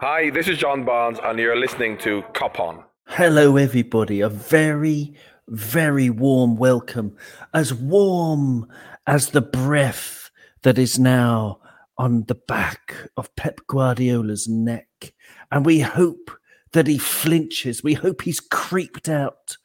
[0.00, 2.84] Hi, this is John Barnes, and you're listening to Cop On.
[3.08, 4.20] Hello, everybody.
[4.20, 5.12] A very,
[5.48, 7.16] very warm welcome.
[7.52, 8.68] As warm
[9.08, 10.30] as the breath
[10.62, 11.58] that is now
[11.96, 15.14] on the back of Pep Guardiola's neck.
[15.50, 16.30] And we hope
[16.74, 17.82] that he flinches.
[17.82, 19.56] We hope he's creeped out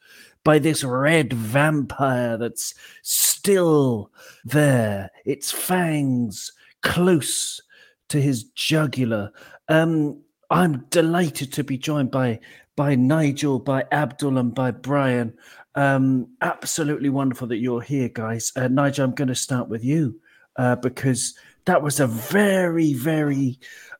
[0.42, 4.10] by this red vampire that's still
[4.44, 6.50] there, its fangs
[6.82, 7.60] close
[8.08, 9.30] to his jugular.
[9.68, 12.40] Um, I'm delighted to be joined by
[12.76, 15.34] by Nigel, by Abdul, and by Brian.
[15.74, 18.52] Um, absolutely wonderful that you're here, guys.
[18.56, 20.20] Uh, Nigel, I'm going to start with you
[20.56, 21.34] uh, because
[21.66, 23.58] that was a very, very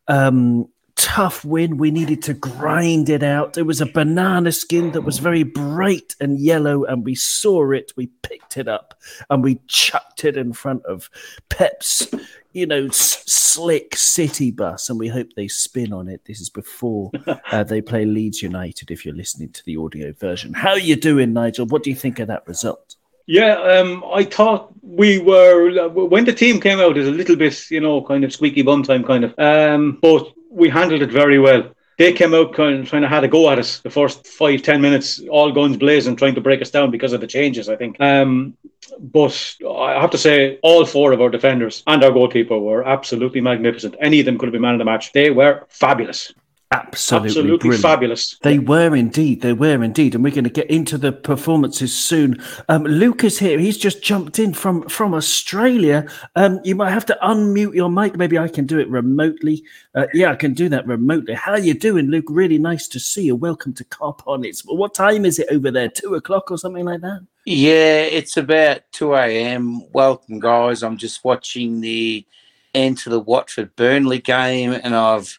[0.08, 0.68] um,
[1.04, 1.76] tough win.
[1.76, 3.58] We needed to grind it out.
[3.58, 7.92] It was a banana skin that was very bright and yellow, and we saw it.
[7.94, 11.10] We picked it up and we chucked it in front of
[11.50, 12.08] Pep's,
[12.52, 16.24] you know, s- slick city bus, and we hope they spin on it.
[16.24, 17.10] This is before
[17.52, 18.90] uh, they play Leeds United.
[18.90, 21.66] If you're listening to the audio version, how are you doing, Nigel?
[21.66, 22.96] What do you think of that result?
[23.26, 26.96] Yeah, um, I thought we were when the team came out.
[26.96, 29.38] Is a little bit, you know, kind of squeaky bum time, kind of.
[29.38, 31.70] Um, but we handled it very well.
[31.96, 34.62] They came out kind of trying to have a go at us the first five
[34.62, 37.68] ten minutes, all guns blazing, trying to break us down because of the changes.
[37.68, 38.00] I think.
[38.00, 38.56] Um,
[38.98, 43.40] but I have to say, all four of our defenders and our goalkeeper were absolutely
[43.40, 43.96] magnificent.
[44.00, 45.12] Any of them could have been man of the match.
[45.12, 46.32] They were fabulous.
[46.74, 47.82] Absolutely, Absolutely brilliant.
[47.82, 48.36] fabulous.
[48.42, 49.42] They were indeed.
[49.42, 52.42] They were indeed, and we're going to get into the performances soon.
[52.68, 53.60] Um, Lucas here.
[53.60, 56.04] He's just jumped in from from Australia.
[56.34, 58.16] Um, you might have to unmute your mic.
[58.16, 59.62] Maybe I can do it remotely.
[59.94, 61.34] Uh, yeah, I can do that remotely.
[61.34, 62.26] How are you doing, Luke?
[62.28, 63.36] Really nice to see you.
[63.36, 64.44] Welcome to Cop On.
[64.44, 65.88] It's what time is it over there?
[65.88, 67.20] Two o'clock or something like that.
[67.44, 69.92] Yeah, it's about 2 a.m.
[69.92, 70.82] Welcome, guys.
[70.82, 72.26] I'm just watching the
[72.74, 75.38] end to the Watford Burnley game, and I've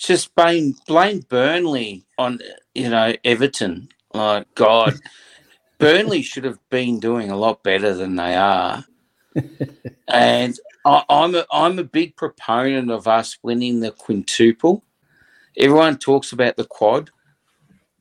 [0.00, 2.40] just blame blamed Burnley on,
[2.74, 3.88] you know, Everton.
[4.14, 4.98] Like, God,
[5.78, 8.84] Burnley should have been doing a lot better than they are.
[10.08, 14.82] and I, I'm, a, I'm a big proponent of us winning the quintuple.
[15.56, 17.10] Everyone talks about the quad,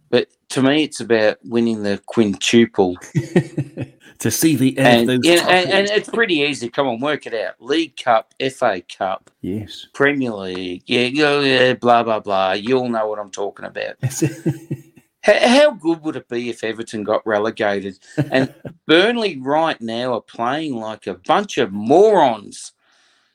[0.09, 2.95] but to me, it's about winning the quintuple.
[4.19, 6.69] to see the end And, yeah, and, and it's pretty easy.
[6.69, 7.55] Come on, work it out.
[7.59, 9.87] League Cup, FA Cup, yes.
[9.93, 10.83] Premier League.
[10.85, 12.51] Yeah, yeah, yeah, blah, blah, blah.
[12.51, 13.95] You all know what I'm talking about.
[15.21, 17.99] How, how good would it be if Everton got relegated?
[18.29, 18.53] And
[18.85, 22.73] Burnley right now are playing like a bunch of morons.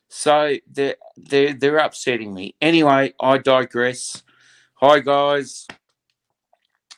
[0.09, 2.55] So they're, they're, they're upsetting me.
[2.61, 4.23] Anyway, I digress.
[4.75, 5.67] Hi, guys.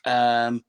[0.05, 0.65] Um,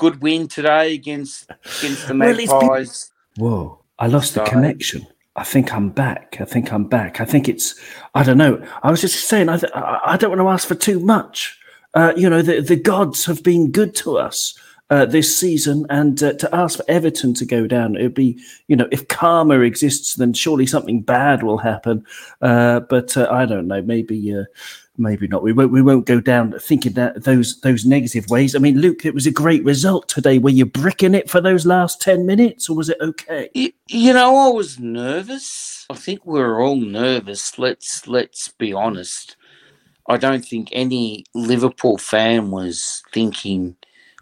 [0.00, 3.12] good win today against against the Well, it's been- Magpies.
[3.36, 5.06] Whoa, I lost the connection.
[5.36, 6.38] I think I'm back.
[6.40, 7.20] I think I'm back.
[7.20, 7.78] I think it's,
[8.14, 8.60] I don't know.
[8.82, 11.56] I was just saying, I, th- I I don't want to ask for too much.
[11.94, 14.58] Uh, you know, the, the gods have been good to us
[14.90, 18.38] uh, this season, and uh, to ask for Everton to go down, it would be,
[18.68, 22.04] you know, if karma exists, then surely something bad will happen.
[22.42, 23.82] Uh, but uh, I don't know.
[23.82, 24.34] Maybe.
[25.00, 25.42] Maybe not.
[25.42, 25.72] We won't.
[25.72, 28.54] We won't go down thinking that those those negative ways.
[28.54, 30.36] I mean, Luke, it was a great result today.
[30.36, 33.48] Were you bricking it for those last ten minutes, or was it okay?
[33.54, 35.86] You, you know, I was nervous.
[35.88, 37.58] I think we're all nervous.
[37.58, 39.36] Let's let's be honest.
[40.06, 43.76] I don't think any Liverpool fan was thinking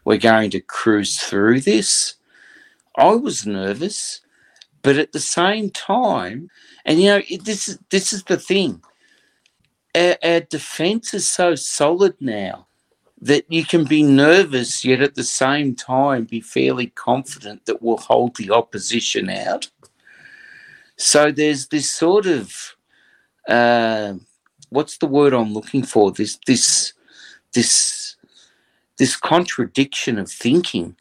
[0.05, 2.15] we're going to cruise through this.
[2.97, 4.21] I was nervous,
[4.83, 6.51] but at the same time,
[6.85, 8.81] and you know, it, this is this is the thing.
[9.99, 12.67] Our, our defense is so solid now
[13.21, 17.97] that you can be nervous, yet at the same time be fairly confident that we'll
[17.97, 19.69] hold the opposition out.
[20.97, 22.77] So there's this sort of
[23.49, 24.15] uh,
[24.71, 26.13] what's the word I'm looking for?
[26.13, 26.93] This this
[27.53, 28.17] this
[28.99, 30.97] this contradiction of thinking.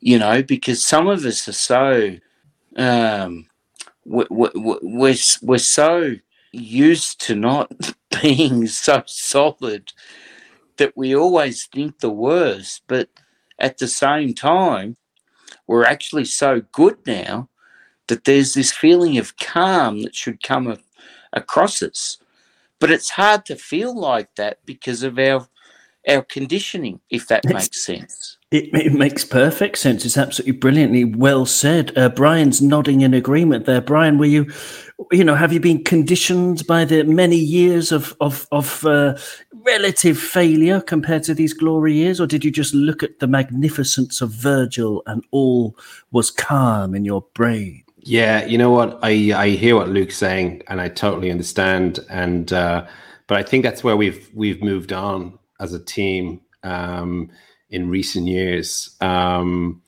[0.00, 2.16] You know, because some of us are so
[2.76, 3.46] um,
[4.04, 6.14] we're, we're, we're, we're so
[6.52, 7.70] used to not
[8.22, 9.92] being so solid
[10.76, 13.08] that we always think the worst, but
[13.58, 14.96] at the same time,
[15.66, 17.48] we're actually so good now
[18.06, 20.78] that there's this feeling of calm that should come a-
[21.32, 22.18] across us.
[22.78, 25.48] But it's hard to feel like that because of our
[26.08, 28.37] our conditioning, if that It's- makes sense.
[28.50, 30.06] It, it makes perfect sense.
[30.06, 31.96] It's absolutely brilliantly well said.
[31.98, 33.82] Uh, Brian's nodding in agreement there.
[33.82, 34.50] Brian, were you,
[35.12, 39.18] you know, have you been conditioned by the many years of of, of uh,
[39.52, 44.22] relative failure compared to these glory years, or did you just look at the magnificence
[44.22, 45.76] of Virgil and all
[46.10, 47.84] was calm in your brain?
[47.98, 48.98] Yeah, you know what?
[49.02, 52.00] I I hear what Luke's saying, and I totally understand.
[52.08, 52.86] And uh,
[53.26, 57.30] but I think that's where we've we've moved on as a team um,
[57.70, 58.96] in recent years.
[59.00, 59.82] Um,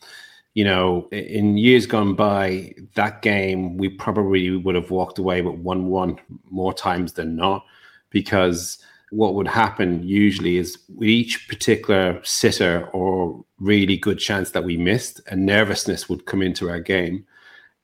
[0.54, 5.54] you know, in years gone by, that game we probably would have walked away with
[5.54, 6.18] one-one
[6.50, 7.64] more times than not,
[8.10, 8.78] because
[9.10, 14.76] what would happen usually is with each particular sitter or really good chance that we
[14.76, 17.24] missed, a nervousness would come into our game,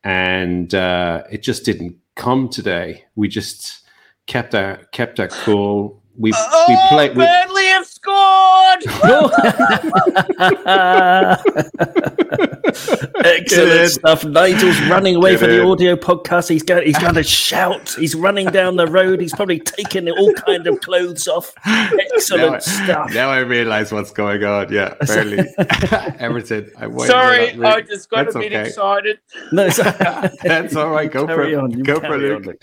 [0.03, 3.05] and uh, it just didn't come today.
[3.15, 3.81] We just
[4.27, 6.03] kept our kept our cool.
[6.19, 7.17] We oh, we played.
[7.17, 7.25] We,
[9.03, 9.33] Burnley!
[13.25, 14.25] Excellent stuff.
[14.25, 15.41] Nigel's running away Good.
[15.41, 16.49] for the audio podcast.
[16.49, 16.87] He's going.
[16.87, 17.95] He's going to shout.
[17.99, 19.21] He's running down the road.
[19.21, 21.53] He's probably taking all kind of clothes off.
[21.67, 23.15] Excellent now, I- stuff.
[23.15, 24.73] now I realize what's going on.
[24.73, 25.47] Yeah, barely.
[26.19, 26.71] Everton.
[26.79, 27.65] I wondered Sorry, that.
[27.75, 28.69] I just got That's a bit okay.
[28.69, 29.19] excited.
[29.53, 31.11] No, it's- That's all right.
[31.11, 31.79] Go Carry for on, it.
[31.79, 32.59] you Go for carry it, on, Luke.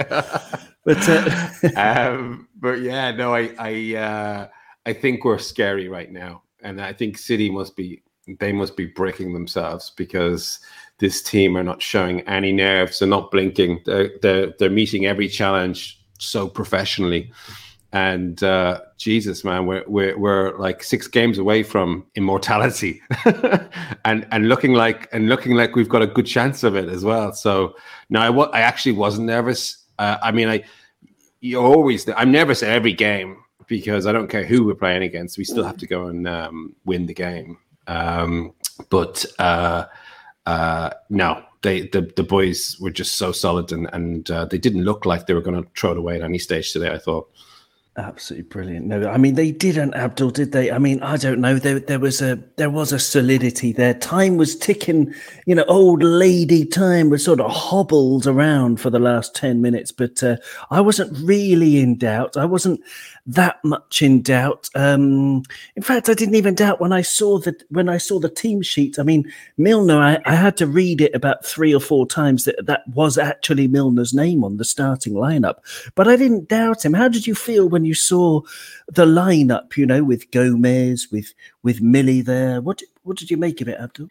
[0.86, 1.50] but uh,
[1.80, 4.48] um, but yeah, no, I I uh,
[4.86, 8.04] I think we're scary right now, and I think City must be
[8.40, 10.60] they must be breaking themselves because
[11.00, 13.00] this team are not showing any nerves.
[13.00, 13.82] They're not blinking.
[13.86, 17.32] They're they're, they're meeting every challenge so professionally.
[17.92, 23.02] And uh, Jesus, man, we're, we're we're like six games away from immortality,
[24.06, 27.06] and and looking like and looking like we've got a good chance of it as
[27.06, 27.34] well.
[27.34, 27.76] So
[28.10, 29.78] no, I wa- I actually wasn't nervous.
[30.00, 30.64] Uh, I mean, I
[31.44, 35.38] you always i'm nervous at every game because i don't care who we're playing against
[35.38, 37.58] we still have to go and um, win the game
[37.88, 38.54] um,
[38.90, 39.86] but uh,
[40.46, 44.84] uh, no they the, the boys were just so solid and, and uh, they didn't
[44.84, 47.30] look like they were going to throw it away at any stage today i thought
[47.96, 48.88] Absolutely brilliant.
[48.88, 50.72] No, I mean they didn't, Abdul, did they?
[50.72, 51.60] I mean, I don't know.
[51.60, 53.94] There, there was a there was a solidity there.
[53.94, 55.14] Time was ticking.
[55.46, 59.92] You know, old lady time was sort of hobbled around for the last ten minutes,
[59.92, 60.38] but uh,
[60.72, 62.36] I wasn't really in doubt.
[62.36, 62.82] I wasn't
[63.26, 64.70] that much in doubt.
[64.76, 65.44] Um,
[65.76, 68.62] in fact, I didn't even doubt when I saw the when I saw the team
[68.62, 69.00] sheet.
[69.00, 69.98] I mean, Milner.
[69.98, 73.68] I, I had to read it about three or four times that that was actually
[73.68, 75.56] Milner's name on the starting lineup,
[75.96, 76.94] but I didn't doubt him.
[76.94, 78.42] How did you feel when you saw
[78.88, 79.78] the lineup?
[79.78, 81.34] You know, with Gomez, with
[81.64, 82.62] with Millie there.
[82.62, 84.10] What what did you make of it, Abdul?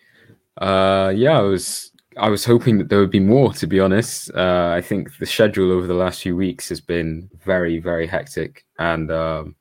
[0.56, 3.52] Uh, yeah, I was I was hoping that there would be more.
[3.54, 7.30] To be honest, uh, I think the schedule over the last few weeks has been
[7.44, 9.54] very, very hectic, and um,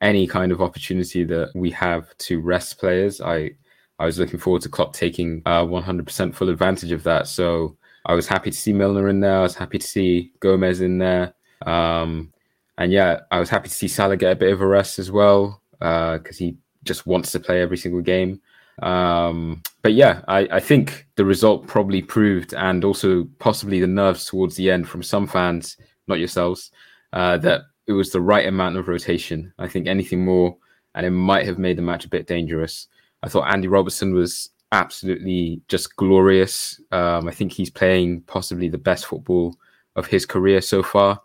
[0.00, 3.52] any kind of opportunity that we have to rest players, I
[3.98, 7.26] I was looking forward to Klopp taking uh, 100% full advantage of that.
[7.26, 9.38] So I was happy to see Milner in there.
[9.38, 11.34] I was happy to see Gomez in there.
[11.66, 12.32] Um,
[12.76, 15.10] and yeah, I was happy to see Salah get a bit of a rest as
[15.10, 18.40] well because he just wants to play every single game.
[18.82, 24.26] Um, but yeah, I, I think the result probably proved, and also possibly the nerves
[24.26, 25.76] towards the end from some fans,
[26.06, 26.70] not yourselves,
[27.12, 29.52] uh, that it was the right amount of rotation.
[29.58, 30.56] I think anything more,
[30.94, 32.88] and it might have made the match a bit dangerous.
[33.22, 36.80] I thought Andy Robertson was absolutely just glorious.
[36.92, 39.56] Um, I think he's playing possibly the best football
[39.96, 41.20] of his career so far.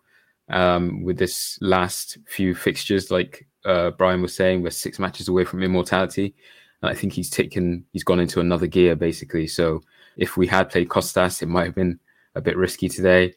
[0.49, 5.45] Um, with this last few fixtures, like uh, Brian was saying, we're six matches away
[5.45, 6.35] from immortality.
[6.83, 9.47] And I think he's taken, he's gone into another gear basically.
[9.47, 9.81] So
[10.17, 11.99] if we had played Costas, it might have been
[12.35, 13.33] a bit risky today.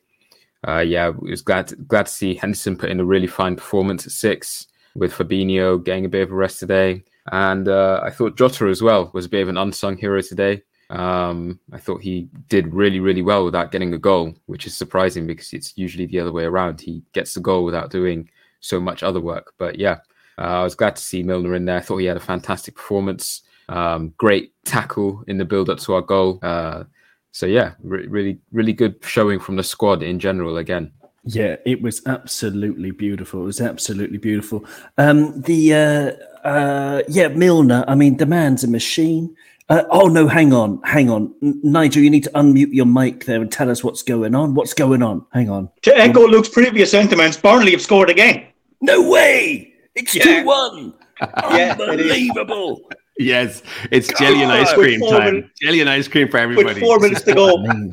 [0.67, 4.05] Uh, yeah, it was glad glad to see Henderson put in a really fine performance
[4.05, 4.67] at six
[4.97, 7.05] with Fabinho getting a bit of a rest today.
[7.31, 10.63] And uh, I thought Jota as well was a bit of an unsung hero today.
[10.91, 15.27] Um, I thought he did really, really well without getting a goal, which is surprising
[15.27, 16.81] because it's usually the other way around.
[16.81, 18.29] He gets the goal without doing
[18.61, 19.55] so much other work.
[19.59, 19.99] But yeah,
[20.39, 21.79] uh, I was glad to see Milner in there.
[21.79, 23.43] I thought he had a fantastic performance.
[23.69, 26.39] Um, great tackle in the build up to our goal.
[26.43, 26.85] Uh,
[27.33, 30.93] so yeah, re- really, really good showing from the squad in general again.
[31.25, 33.43] Yeah, it was absolutely beautiful.
[33.43, 34.65] It was absolutely beautiful.
[34.97, 37.85] Um, the uh, uh, yeah, Milner.
[37.89, 39.37] I mean, the man's a machine.
[39.69, 42.05] Uh, oh no, hang on, hang on, N- Nigel.
[42.05, 44.55] You need to unmute your mic there and tell us what's going on.
[44.55, 45.27] What's going on?
[45.33, 45.69] Hang on.
[45.83, 48.47] To echo Luke's previous sentiments, Burnley have scored again.
[48.81, 49.75] No way!
[49.97, 50.25] It's Yeah.
[50.25, 50.95] two one.
[51.21, 51.89] Yeah, it is.
[51.89, 52.89] Unbelievable.
[53.19, 55.25] Yes, it's jelly and ice cream time.
[55.35, 56.67] minutes- Jelly and ice cream for everybody.
[56.67, 57.59] With four minutes to go.
[57.59, 57.91] I mean,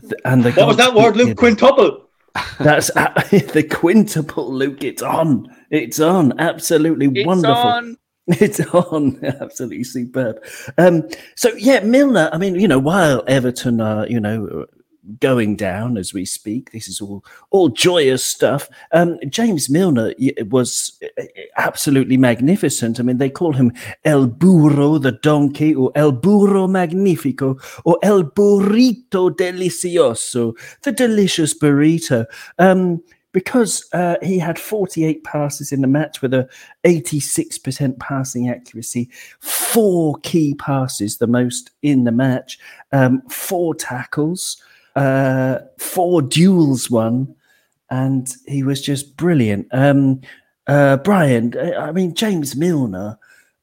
[0.00, 1.36] th- and the What was that word, Luke?
[1.36, 2.08] Quintuple.
[2.60, 4.84] That's the quintuple, Luke.
[4.84, 5.48] It's on.
[5.70, 6.38] It's on.
[6.38, 7.54] Absolutely It's wonderful.
[7.56, 7.96] on.
[8.28, 9.18] It's on.
[9.24, 10.36] Absolutely superb.
[10.78, 12.28] Um, so yeah, Milner.
[12.32, 14.66] I mean, you know, while Everton are, you know,
[15.20, 18.68] going down as we speak, this is all all joyous stuff.
[18.92, 20.12] Um, James Milner
[20.48, 21.22] was uh,
[21.56, 22.98] absolutely magnificent.
[22.98, 23.72] I mean, they call him
[24.04, 32.26] El Burro, the donkey, or El Burro Magnifico, or El Burrito Delicioso, the delicious burrito.
[32.58, 33.02] Um,
[33.36, 36.48] because uh, he had 48 passes in the match with a
[36.84, 39.10] 86% passing accuracy,
[39.40, 42.58] four key passes, the most in the match,
[42.92, 44.56] um, four tackles,
[44.96, 47.34] uh, four duels won,
[47.90, 49.68] and he was just brilliant.
[49.70, 50.22] Um,
[50.66, 53.18] uh, Brian, uh, I mean, James Milner.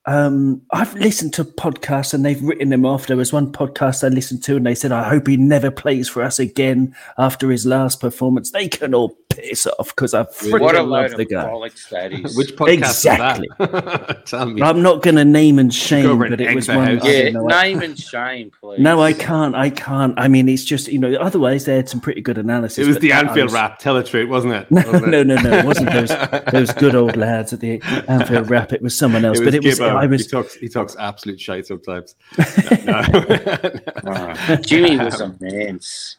[0.05, 3.07] Um, I've listened to podcasts and they've written him off.
[3.07, 6.09] There was one podcast I listened to and they said, I hope he never plays
[6.09, 8.51] for us again after his last performance.
[8.51, 11.45] They can all piss off because I What a freaking load love of the guy.
[11.45, 12.35] bollocks that is.
[12.37, 13.47] Which podcast Exactly.
[13.59, 14.25] is that?
[14.25, 14.61] Tell me.
[14.61, 16.85] I'm not going to name and shame, but it was one.
[16.97, 17.03] house.
[17.03, 18.79] I yeah, don't know, I- name and shame, please.
[18.79, 19.55] no, I can't.
[19.55, 20.13] I can't.
[20.19, 21.13] I mean, it's just you know.
[21.15, 22.85] Otherwise, they had some pretty good analysis.
[22.85, 23.79] it was the Anfield was- rap.
[23.79, 24.67] Tell the truth, wasn't it?
[24.71, 25.25] No, Wasn't it?
[25.27, 25.57] no, no, no.
[25.59, 26.09] It wasn't those
[26.51, 28.73] those good old lads at the Anfield Wrap.
[28.73, 29.39] It was someone else.
[29.39, 29.79] It but it was.
[29.79, 29.95] Gibbo.
[29.95, 30.27] I He was.
[30.27, 30.55] talks.
[30.55, 32.15] He talks absolute shite sometimes.
[32.85, 33.01] No,
[34.03, 34.33] no.
[34.65, 36.17] Jimmy was um, immense.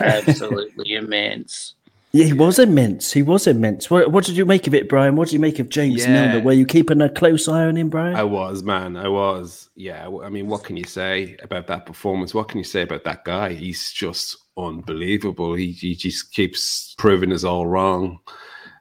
[0.00, 1.74] Absolutely immense.
[2.12, 3.12] Yeah, he was immense.
[3.12, 3.88] He was immense.
[3.88, 5.14] What, what did you make of it, Brian?
[5.14, 6.12] What did you make of James Yeah.
[6.12, 6.44] Milner?
[6.44, 8.16] Were you keeping a close eye on him, Brian?
[8.16, 8.96] I was, man.
[8.96, 9.70] I was.
[9.76, 10.08] Yeah.
[10.22, 12.34] I mean, what can you say about that performance?
[12.34, 13.52] What can you say about that guy?
[13.52, 15.54] He's just unbelievable.
[15.54, 18.18] He, he just keeps proving us all wrong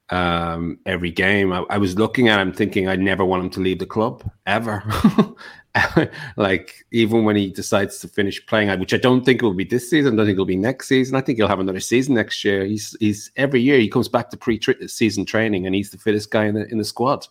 [0.09, 1.53] um, every game.
[1.53, 4.23] I, I was looking at him thinking I'd never want him to leave the club
[4.47, 4.83] ever.
[6.37, 9.63] like even when he decides to finish playing, which I don't think it will be
[9.63, 10.13] this season.
[10.13, 11.15] I don't think it'll be next season.
[11.15, 12.65] I think he'll have another season next year.
[12.65, 16.45] He's he's every year he comes back to pre-season training and he's the fittest guy
[16.45, 17.27] in the in the squad.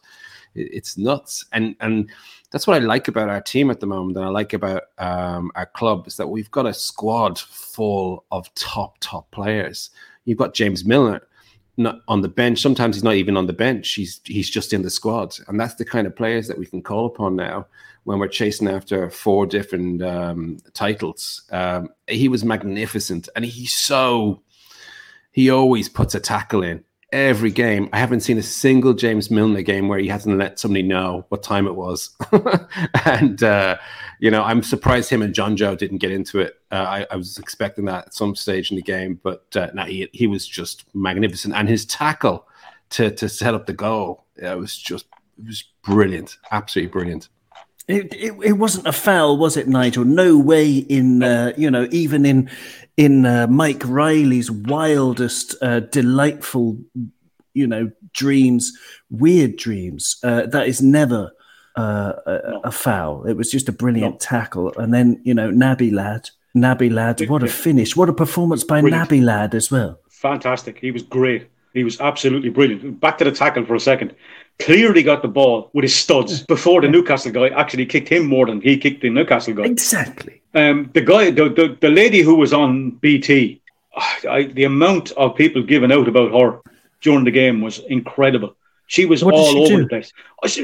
[0.54, 2.10] It's nuts, and and
[2.50, 5.50] that's what I like about our team at the moment, and I like about um,
[5.54, 9.90] our club is that we've got a squad full of top top players.
[10.24, 11.22] You've got James Milner
[11.76, 12.60] not on the bench.
[12.60, 13.92] Sometimes he's not even on the bench.
[13.92, 16.82] He's he's just in the squad, and that's the kind of players that we can
[16.82, 17.66] call upon now
[18.08, 21.42] when we're chasing after four different um, titles.
[21.52, 24.40] Um, he was magnificent, and he's so
[25.30, 27.90] he always puts a tackle in every game.
[27.92, 31.42] I haven't seen a single James Milner game where he hasn't let somebody know what
[31.42, 32.16] time it was.
[33.04, 33.76] and, uh,
[34.20, 36.54] you know, I'm surprised him and Jonjo didn't get into it.
[36.70, 39.84] Uh, I, I was expecting that at some stage in the game, but uh, no,
[39.84, 41.54] he, he was just magnificent.
[41.54, 42.48] And his tackle
[42.90, 45.06] to, to set up the goal, it was just,
[45.38, 46.38] it was brilliant.
[46.50, 47.28] Absolutely brilliant.
[47.88, 50.04] It, it, it wasn't a foul, was it, Nigel?
[50.04, 52.50] No way in, uh, you know, even in
[52.98, 56.78] in uh, Mike Riley's wildest, uh, delightful,
[57.54, 58.72] you know, dreams,
[59.08, 60.16] weird dreams.
[60.22, 61.30] Uh, that is never
[61.78, 63.24] uh, a, a foul.
[63.24, 64.18] It was just a brilliant No.
[64.18, 64.72] tackle.
[64.76, 67.96] And then, you know, Naby Lad, Naby Lad, what a finish.
[67.96, 69.08] What a performance by Brilliant.
[69.08, 70.00] Naby Lad as well.
[70.10, 70.78] Fantastic.
[70.78, 71.46] He was great.
[71.78, 73.00] He was absolutely brilliant.
[73.00, 74.14] Back to the tackle for a second.
[74.58, 78.46] Clearly got the ball with his studs before the Newcastle guy actually kicked him more
[78.46, 79.64] than he kicked the Newcastle guy.
[79.64, 80.42] Exactly.
[80.54, 83.60] Um, the guy, the, the, the lady who was on BT,
[84.28, 86.60] I, the amount of people giving out about her
[87.00, 88.56] during the game was incredible.
[88.88, 89.82] She was What all she over do?
[89.82, 90.12] the place.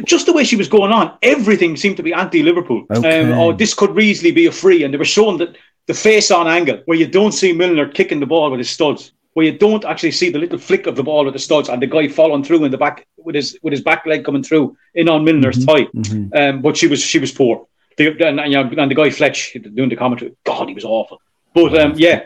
[0.05, 2.87] Just the way she was going on, everything seemed to be anti-Liverpool.
[2.91, 3.23] Okay.
[3.23, 5.57] Um, oh, this could easily be a free, and they were showing that
[5.87, 9.47] the face-on angle where you don't see Milner kicking the ball with his studs, where
[9.47, 11.87] you don't actually see the little flick of the ball with the studs, and the
[11.87, 15.09] guy falling through in the back with his with his back leg coming through in
[15.09, 15.85] on Milner's thigh.
[15.95, 16.35] Mhm.
[16.35, 17.67] Um, but she was she was poor.
[17.97, 21.21] The, and, and, and the guy Fletch doing the commentary, God, he was awful.
[21.55, 22.23] But um, yeah,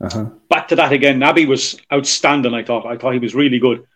[0.00, 0.26] Uh-huh.
[0.48, 1.18] back to that again.
[1.20, 2.54] Naby was outstanding.
[2.54, 2.86] I thought.
[2.86, 3.86] I thought he was really good.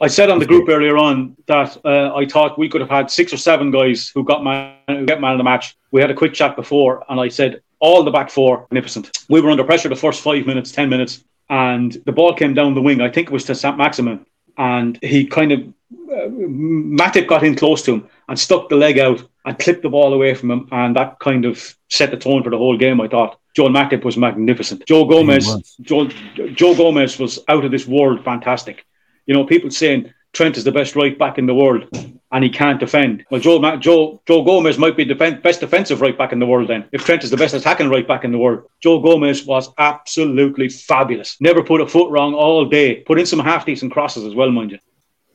[0.00, 3.10] I said on the group earlier on that uh, I thought we could have had
[3.10, 5.76] six or seven guys who got man, who get man of the match.
[5.92, 9.10] We had a quick chat before, and I said all the back four magnificent.
[9.28, 12.74] We were under pressure the first five minutes, ten minutes, and the ball came down
[12.74, 13.00] the wing.
[13.00, 13.76] I think it was to St.
[13.76, 18.76] Maximin, and he kind of uh, Matip got in close to him and stuck the
[18.76, 22.16] leg out and clipped the ball away from him, and that kind of set the
[22.16, 23.00] tone for the whole game.
[23.00, 24.86] I thought Joel Matip was magnificent.
[24.86, 25.76] Joe Gomez.
[25.82, 26.08] Joe,
[26.54, 28.84] Joe Gomez was out of this world, fantastic.
[29.26, 31.88] You know, people saying Trent is the best right back in the world
[32.32, 33.24] and he can't defend.
[33.30, 36.46] Well, Joe, Joe, Joe Gomez might be the defen- best defensive right back in the
[36.46, 36.84] world then.
[36.90, 40.68] If Trent is the best attacking right back in the world, Joe Gomez was absolutely
[40.68, 41.36] fabulous.
[41.40, 42.96] Never put a foot wrong all day.
[42.96, 44.78] Put in some half decent crosses as well, mind you.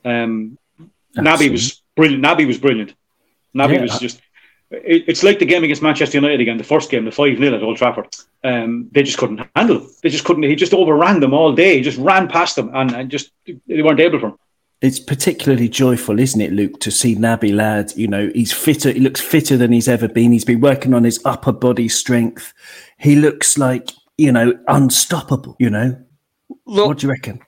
[0.04, 0.58] Um,
[1.16, 2.22] Naby was brilliant.
[2.22, 2.94] Naby was brilliant.
[3.56, 3.82] Naby Yeah.
[3.82, 4.20] was just.
[4.70, 7.54] It, it's like the game against Manchester United again, the first game, the 5 0
[7.56, 8.06] at Old Trafford.
[8.44, 9.88] Um, they just couldn't handle him.
[10.02, 10.44] They just couldn't.
[10.44, 11.76] He just overran them all day.
[11.76, 13.30] He just ran past them and, and just
[13.66, 14.38] they weren't able for him.
[14.80, 17.92] It's particularly joyful, isn't it, Luke, to see Naby Lad?
[17.96, 18.90] You know, he's fitter.
[18.92, 20.32] He looks fitter than he's ever been.
[20.32, 22.54] He's been working on his upper body strength.
[22.98, 25.54] He looks like you know unstoppable.
[25.58, 25.98] You know,
[26.64, 27.40] Look, what do you reckon?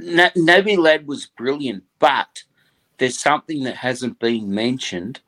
[0.00, 2.42] Na- Naby Lad was brilliant, but
[2.96, 5.20] there's something that hasn't been mentioned,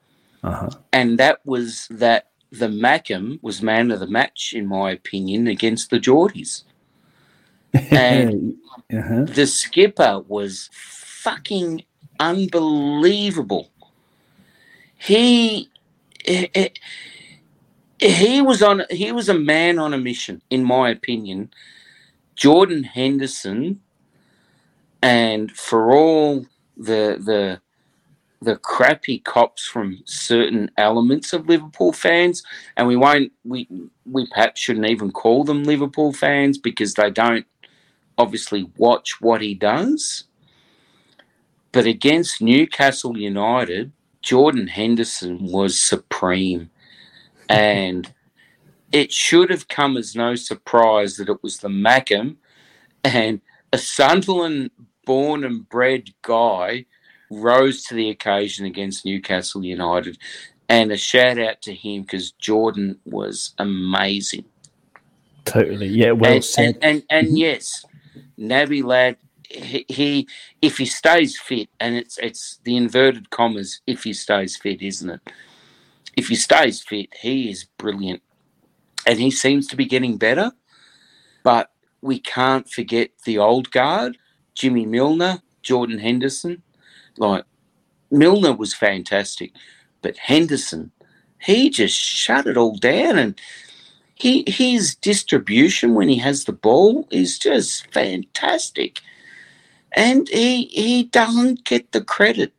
[0.42, 0.70] Uh-huh.
[0.92, 5.90] and that was that the Mackem was man of the match, in my opinion, against
[5.90, 6.62] the Geordies.
[7.92, 8.56] And
[8.92, 9.24] uh-huh.
[9.26, 10.68] the skipper was
[11.22, 11.84] fucking
[12.18, 13.70] unbelievable.
[14.96, 15.68] He,
[17.98, 21.50] he was on he was a man on a mission, in my opinion.
[22.36, 23.80] Jordan Henderson,
[25.02, 26.46] and for all
[26.76, 27.60] the the
[28.42, 32.42] the crappy cops from certain elements of Liverpool fans,
[32.78, 33.68] and we won't we
[34.06, 37.46] we perhaps shouldn't even call them Liverpool fans because they don't
[38.16, 40.24] obviously watch what he does.
[41.72, 46.70] But against Newcastle United, Jordan Henderson was supreme.
[47.48, 48.12] And
[48.92, 52.36] it should have come as no surprise that it was the Mackem
[53.04, 53.40] and
[53.72, 54.70] a Sunderland
[55.04, 56.86] born and bred guy
[57.30, 60.18] rose to the occasion against Newcastle United.
[60.68, 64.44] And a shout out to him because Jordan was amazing.
[65.44, 65.88] Totally.
[65.88, 66.78] Yeah, well and, said.
[66.82, 67.38] And and, and Mhm.
[67.38, 67.84] yes,
[68.38, 69.16] Naby lad,
[69.50, 70.28] he,
[70.62, 75.10] if he stays fit, and it's it's the inverted commas if he stays fit, isn't
[75.10, 75.20] it?
[76.16, 78.22] If he stays fit, he is brilliant,
[79.06, 80.52] and he seems to be getting better.
[81.42, 84.18] But we can't forget the old guard,
[84.54, 86.62] Jimmy Milner, Jordan Henderson.
[87.16, 87.44] Like
[88.10, 89.52] Milner was fantastic,
[90.02, 90.92] but Henderson,
[91.40, 93.40] he just shut it all down and
[94.14, 99.00] he his distribution when he has the ball is just fantastic.
[99.94, 102.54] And he he doesn't get the credit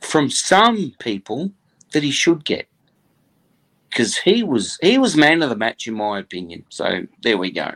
[0.00, 1.52] from some people
[1.92, 2.68] that he should get.
[3.90, 6.64] Because he was he was man of the match in my opinion.
[6.70, 7.72] So there we go.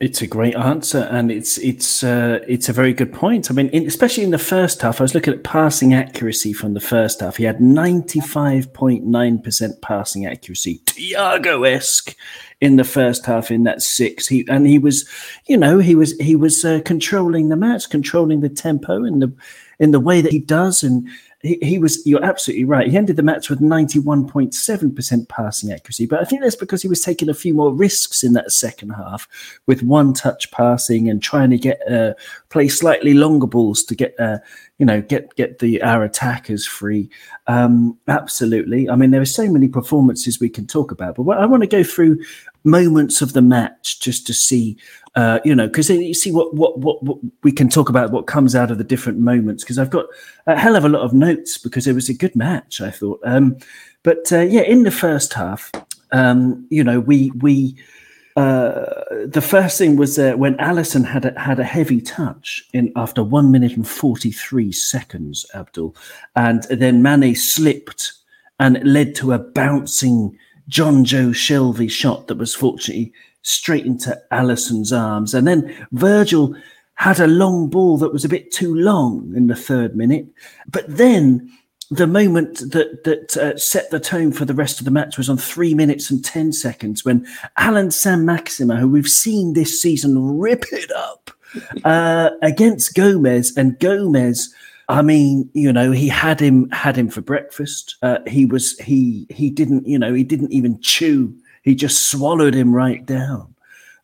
[0.00, 3.50] It's a great answer, and it's it's uh, it's a very good point.
[3.50, 6.74] I mean, in, especially in the first half, I was looking at passing accuracy from
[6.74, 7.36] the first half.
[7.36, 12.14] He had ninety five point nine percent passing accuracy, Thiago esque,
[12.60, 13.50] in the first half.
[13.50, 15.08] In that six, he and he was,
[15.46, 19.32] you know, he was he was uh, controlling the match, controlling the tempo in the
[19.80, 21.08] in the way that he does, and
[21.40, 22.88] he, he was you're absolutely right.
[22.88, 27.00] He ended the match with 91.7% passing accuracy but i think that's because he was
[27.00, 29.28] taking a few more risks in that second half
[29.66, 32.14] with one touch passing and trying to get uh,
[32.48, 34.38] play slightly longer balls to get uh,
[34.78, 37.08] you know get get the our attackers free.
[37.46, 38.88] Um absolutely.
[38.88, 41.62] I mean there are so many performances we can talk about but what, i want
[41.62, 42.18] to go through
[42.64, 44.76] moments of the match just to see
[45.18, 48.28] uh, you know, because you see what, what what what we can talk about what
[48.28, 49.64] comes out of the different moments.
[49.64, 50.06] Because I've got
[50.46, 52.80] a hell of a lot of notes because it was a good match.
[52.80, 53.56] I thought, um,
[54.04, 55.72] but uh, yeah, in the first half,
[56.12, 57.74] um, you know, we we
[58.36, 58.84] uh,
[59.26, 63.24] the first thing was uh, when Alisson had a, had a heavy touch in after
[63.24, 65.96] one minute and forty three seconds, Abdul,
[66.36, 68.12] and then Mane slipped
[68.60, 70.38] and it led to a bouncing
[70.70, 75.34] Jonjo Shelvey shot that was fortunately straight into Alisson's arms.
[75.34, 76.54] And then Virgil
[76.94, 80.26] had a long ball that was a bit too long in the third minute.
[80.70, 81.50] But then
[81.90, 85.30] the moment that that uh, set the tone for the rest of the match was
[85.30, 90.64] on three minutes and 10 seconds when Allan Saint-Maximin, who we've seen this season rip
[90.72, 91.30] it up
[91.84, 94.54] uh, against Gomez, and Gomez.
[94.90, 97.96] I mean, you know, he had him had him for breakfast.
[98.02, 101.34] Uh, he was he he didn't you know he didn't even chew
[101.68, 103.54] he just swallowed him right down.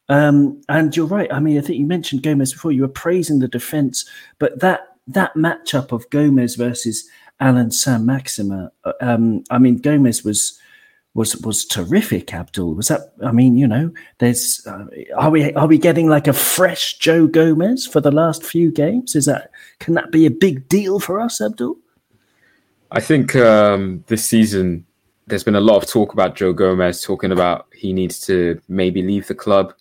[0.08, 1.32] Um, and you're right.
[1.32, 2.72] I mean, I think you mentioned Gomez before.
[2.72, 7.08] You were praising the defense, but that that matchup of Gomez versus
[7.40, 8.70] Allan Saint-Maximin.
[9.00, 10.60] Um, I mean, Gomez was
[11.14, 12.34] was was terrific.
[12.34, 13.14] Abdul was that.
[13.24, 14.84] I mean, you know, there's uh,
[15.16, 19.16] are we are we getting like a fresh Joe Gomez for the last few games?
[19.16, 21.78] Is that can that be a big deal for us, Abdul?
[22.90, 24.84] I think um, this season
[25.26, 29.02] there's been a lot of talk about Joe Gomez talking about he needs to maybe
[29.02, 29.72] leave the club,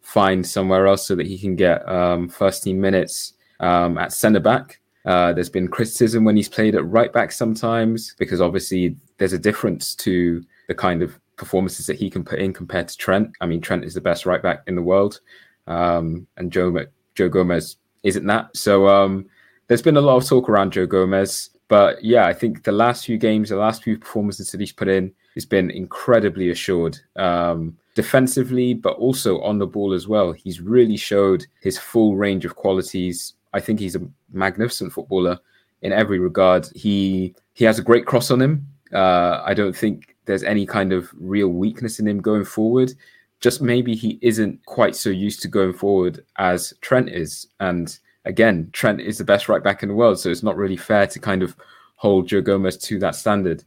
[0.00, 4.40] find somewhere else so that he can get um, first team minutes um, at centre
[4.40, 4.80] back.
[5.06, 9.38] Uh, there's been criticism when he's played at right back sometimes because obviously there's a
[9.38, 13.30] difference to the kind of performances that he can put in compared to Trent.
[13.40, 15.20] I mean, Trent is the best right back in the world,
[15.66, 16.84] um, and Joe
[17.14, 18.54] Joe Gomez isn't that.
[18.54, 19.26] So um,
[19.66, 21.50] there's been a lot of talk around Joe Gomez.
[21.70, 24.88] But yeah, I think the last few games, the last few performances that he's put
[24.88, 30.32] in, he's been incredibly assured um, defensively, but also on the ball as well.
[30.32, 33.34] He's really showed his full range of qualities.
[33.52, 34.02] I think he's a
[34.32, 35.38] magnificent footballer
[35.82, 36.66] in every regard.
[36.74, 38.66] He he has a great cross on him.
[38.92, 42.92] Uh, I don't think there's any kind of real weakness in him going forward.
[43.38, 48.70] Just maybe he isn't quite so used to going forward as Trent is, and again,
[48.72, 51.18] Trent is the best right back in the world, so it's not really fair to
[51.18, 51.56] kind of
[51.96, 53.64] hold Joe Gomez to that standard.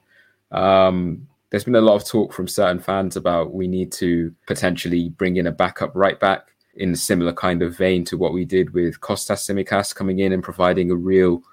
[0.52, 5.10] Um, there's been a lot of talk from certain fans about we need to potentially
[5.10, 8.46] bring in a backup right back in a similar kind of vein to what we
[8.46, 11.44] did with Kostas Tsimikas coming in and providing a real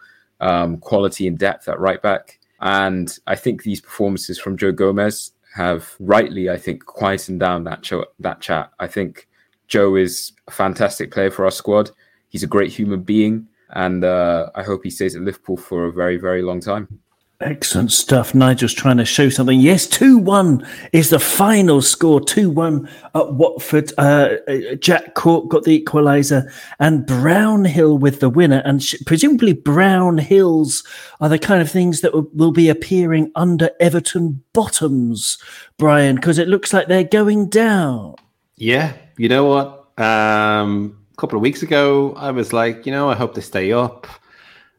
[0.41, 2.39] um, quality and depth at right back.
[2.61, 7.91] And I think these performances from Joe Gomez have rightly, I think, quietened down that
[8.21, 8.71] that chat.
[8.79, 9.29] I think
[9.69, 11.91] Joe is a fantastic player for our squad.
[12.31, 15.93] He's a great human being, and uh, I hope he stays at Liverpool for a
[15.93, 17.01] very, very long time.
[17.43, 18.35] Excellent stuff.
[18.35, 19.59] Nigel's trying to show something.
[19.59, 22.21] Yes, 2 1 is the final score.
[22.21, 23.93] 2 1 at Watford.
[23.97, 28.61] Uh, uh, Jack Cork got the equaliser and Brownhill with the winner.
[28.66, 30.87] And sh- presumably, Brownhills
[31.23, 35.38] are the kind of things that will, will be appearing under Everton bottoms,
[35.79, 38.16] Brian, because it looks like they're going down.
[38.57, 39.99] Yeah, you know what?
[39.99, 43.73] Um, a couple of weeks ago, I was like, you know, I hope they stay
[43.73, 44.07] up.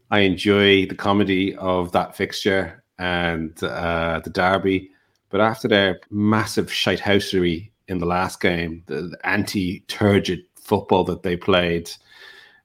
[0.10, 4.90] I enjoy the comedy of that fixture and uh, the derby.
[5.30, 11.38] But after their massive shitehousery in the last game, the, the anti-turgid football that they
[11.38, 11.92] played,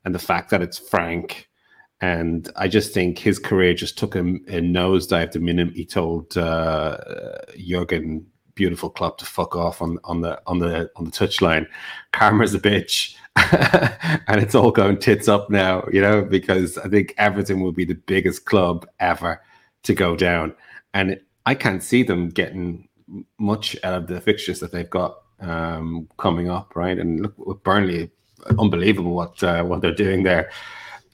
[0.07, 1.47] and the fact that it's Frank,
[2.01, 6.35] and I just think his career just took him a nosedive the minute he told
[6.39, 6.97] uh,
[7.59, 11.67] Jurgen beautiful club to fuck off on on the on the on the touchline.
[12.12, 13.15] Karma's a bitch,
[14.29, 17.85] and it's all going tits up now, you know, because I think Everton will be
[17.85, 19.42] the biggest club ever
[19.83, 20.55] to go down,
[20.94, 22.88] and I can't see them getting
[23.38, 26.99] much out of the fixtures that they've got um, coming up, right?
[26.99, 28.11] And look with Burnley,
[28.59, 30.51] unbelievable what uh, what they're doing there.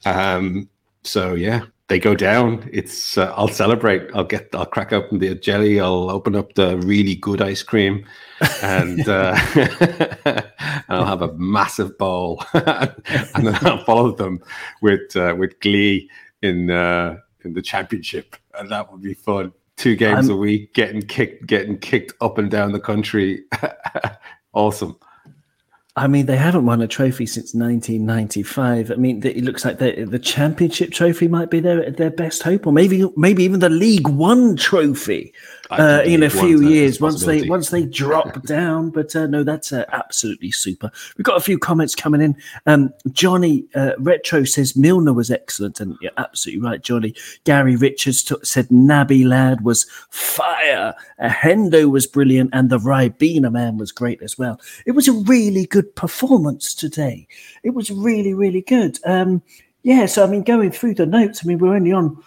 [0.05, 0.69] Um,
[1.03, 4.09] so yeah, they go down, it's uh, I'll celebrate.
[4.15, 5.79] I'll get I'll crack open the jelly.
[5.79, 8.03] I'll open up the really good ice cream,
[8.63, 9.37] and uh,
[10.25, 10.43] and
[10.89, 14.39] I'll have a massive bowl, and then I'll follow them
[14.81, 16.09] with uh, with glee
[16.41, 19.53] in uh, in the championship, and that would be fun.
[19.77, 23.43] Two games I'm- a week, getting kicked, getting kicked up and down the country.
[24.53, 24.97] awesome.
[25.95, 28.91] I mean, they haven't won a trophy since 1995.
[28.91, 32.65] I mean, it looks like the the championship trophy might be their their best hope,
[32.65, 35.33] or maybe maybe even the League One trophy
[35.79, 38.89] uh, in a few years once they once they drop down.
[38.89, 40.91] But uh, no, that's uh, absolutely super.
[41.17, 42.35] We've got a few comments coming in.
[42.65, 47.13] Um, Johnny uh, Retro says Milner was excellent, and you're absolutely right, Johnny.
[47.43, 50.93] Gary Richards t- said Naby Lad was fire.
[51.19, 54.59] Hendo was brilliant, and the Ribena man was great as well.
[54.85, 57.27] It was a really good performance today.
[57.63, 58.99] It was really really good.
[59.05, 59.41] Um,
[59.83, 62.17] yeah, so I mean, going through the notes, I mean, we're only on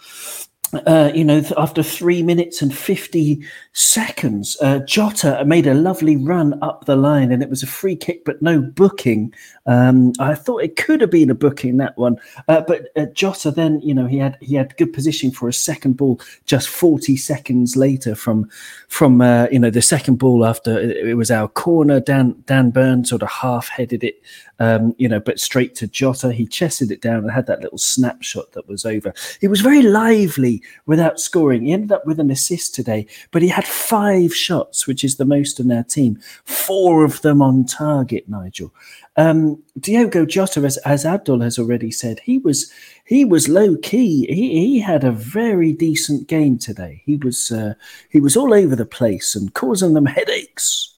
[0.73, 3.41] uh, you know, after three minutes and 50
[3.73, 7.95] seconds, uh, Jota made a lovely run up the line and it was a free
[7.95, 9.33] kick, but no booking.
[9.65, 13.51] Um, I thought it could have been a booking that one, uh, but uh, Jota
[13.51, 17.15] then, you know, he had he had good position for a second ball just 40
[17.17, 18.49] seconds later from
[18.87, 21.99] from uh, you know the second ball after it, was our corner.
[21.99, 24.21] Dan Dan Burns sort of half headed it,
[24.59, 26.31] um, you know, but straight to Jota.
[26.31, 29.13] He chested it down and had that little snapshot that was over.
[29.39, 31.63] He was very lively without scoring.
[31.63, 35.25] He ended up with an assist today, but he had five shots, which is the
[35.25, 36.19] most in our team.
[36.45, 38.73] Four of them on target, Nigel.
[39.15, 42.71] Um, Diogo Jota, as, as Abdul has already said, he was
[43.05, 44.27] he was low key.
[44.27, 47.01] He he had a very decent game today.
[47.05, 47.73] He was uh,
[48.09, 50.93] he was all over the place and causing them headaches.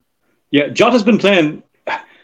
[0.50, 1.62] Yeah, Jota's been playing.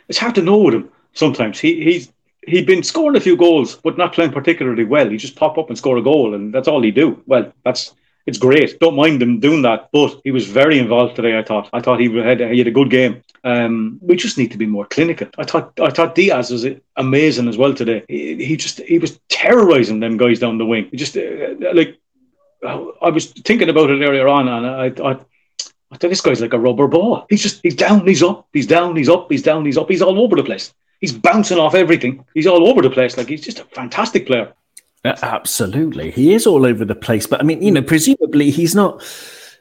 [0.09, 1.59] It's hard to know with him sometimes.
[1.59, 2.13] He he's
[2.47, 5.09] he'd been scoring a few goals, but not playing particularly well.
[5.09, 7.23] He just pop up and score a goal, and that's all he do.
[7.27, 7.95] Well, that's
[8.27, 8.81] it's great.
[8.81, 11.39] Don't mind him doing that, but he was very involved today.
[11.39, 11.69] I thought.
[11.73, 13.23] I thought he had he had a good game.
[13.45, 15.29] Um, we just need to be more clinical.
[15.39, 18.05] I thought I thought Diaz was amazing as well today.
[18.09, 20.89] He, he just he was terrorizing them guys down the wing.
[20.91, 21.99] He just uh, like
[22.65, 25.27] I was thinking about it earlier on, and I thought.
[25.89, 27.27] I think this guy's like a rubber ball.
[27.31, 29.89] He's just he's down, he's up, he's down, he's up, he's down, he's up.
[29.89, 30.75] He's all over the place.
[31.01, 32.25] He's bouncing off everything.
[32.35, 33.17] He's all over the place.
[33.17, 34.53] Like he's just a fantastic player.
[35.05, 37.27] Uh, Absolutely, he is all over the place.
[37.27, 39.03] But I mean, you know, presumably he's not.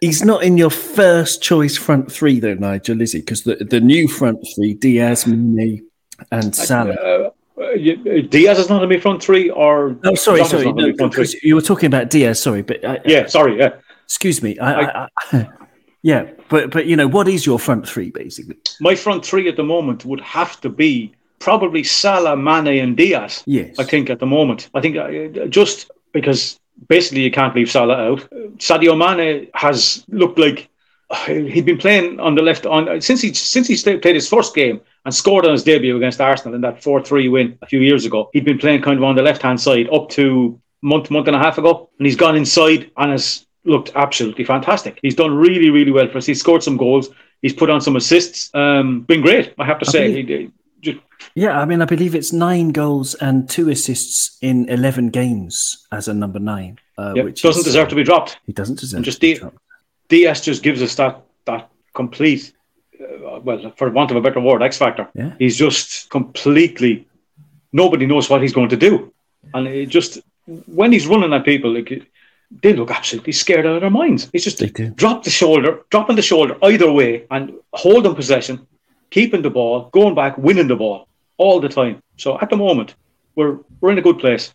[0.01, 3.19] He's not in your first choice front three, though, Nigel, is he?
[3.19, 5.87] Because the, the new front three, Diaz, Mane,
[6.31, 6.93] and Salah.
[6.93, 10.65] Uh, uh, Diaz is not in my front three, or Oh, sorry, sorry.
[10.65, 11.23] No, my front three.
[11.23, 12.41] because you were talking about Diaz.
[12.41, 13.57] Sorry, but I, Yeah, sorry.
[13.57, 14.59] Yeah, excuse me.
[14.59, 15.47] I, I, I,
[16.03, 18.57] yeah, but but you know, what is your front three basically?
[18.81, 23.43] my front three at the moment would have to be probably Salah, Mane, and Diaz.
[23.45, 24.69] Yes, I think at the moment.
[24.73, 28.29] I think uh, just because basically you can't leave Salah out.
[28.57, 30.69] Sadio Mane has looked like
[31.09, 34.55] uh, he'd been playing on the left on since he since he played his first
[34.55, 37.79] game and scored on his debut against Arsenal in that four three win a few
[37.79, 38.29] years ago.
[38.33, 41.35] He'd been playing kind of on the left hand side up to month month and
[41.35, 44.99] a half ago, and he's gone inside and has looked absolutely fantastic.
[45.01, 46.25] He's done really, really well for us.
[46.25, 47.09] He's scored some goals.
[47.41, 48.53] He's put on some assists.
[48.53, 50.23] Um, been great, I have to I say.
[50.23, 50.51] He-
[51.35, 56.07] Yeah, I mean, I believe it's nine goals and two assists in 11 games as
[56.07, 56.79] a number nine.
[56.97, 58.39] Uh, yeah, which doesn't is, deserve to be dropped.
[58.45, 59.57] He doesn't deserve just to be the- dropped.
[60.07, 62.53] Diaz just gives us that that complete,
[63.01, 65.09] uh, well, for want of a better word, X factor.
[65.15, 65.33] Yeah.
[65.39, 67.07] He's just completely.
[67.73, 69.11] Nobody knows what he's going to do,
[69.53, 70.19] and it just
[70.67, 72.07] when he's running at people, like
[72.61, 74.29] they look absolutely scared out of their minds.
[74.31, 74.61] He's just
[74.95, 78.65] drop the shoulder, dropping the shoulder either way, and holding possession,
[79.09, 82.01] keeping the ball, going back, winning the ball all the time.
[82.17, 82.95] So at the moment,
[83.35, 84.53] we're we're in a good place.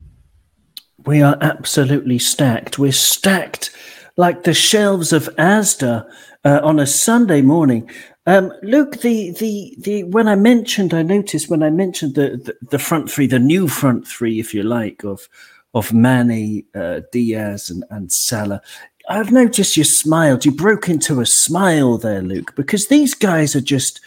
[1.04, 2.78] We are absolutely stacked.
[2.78, 3.74] We're stacked
[4.16, 6.10] like the shelves of Asda
[6.44, 7.90] uh, on a Sunday morning.
[8.26, 12.66] Um, Luke, the, the the when I mentioned, I noticed when I mentioned the, the,
[12.70, 15.28] the front three, the new front three, if you like, of
[15.72, 18.60] of Mane, uh, Diaz, and, and Salah.
[19.08, 20.44] I've noticed you smiled.
[20.44, 24.00] You broke into a smile there, Luke, because these guys are just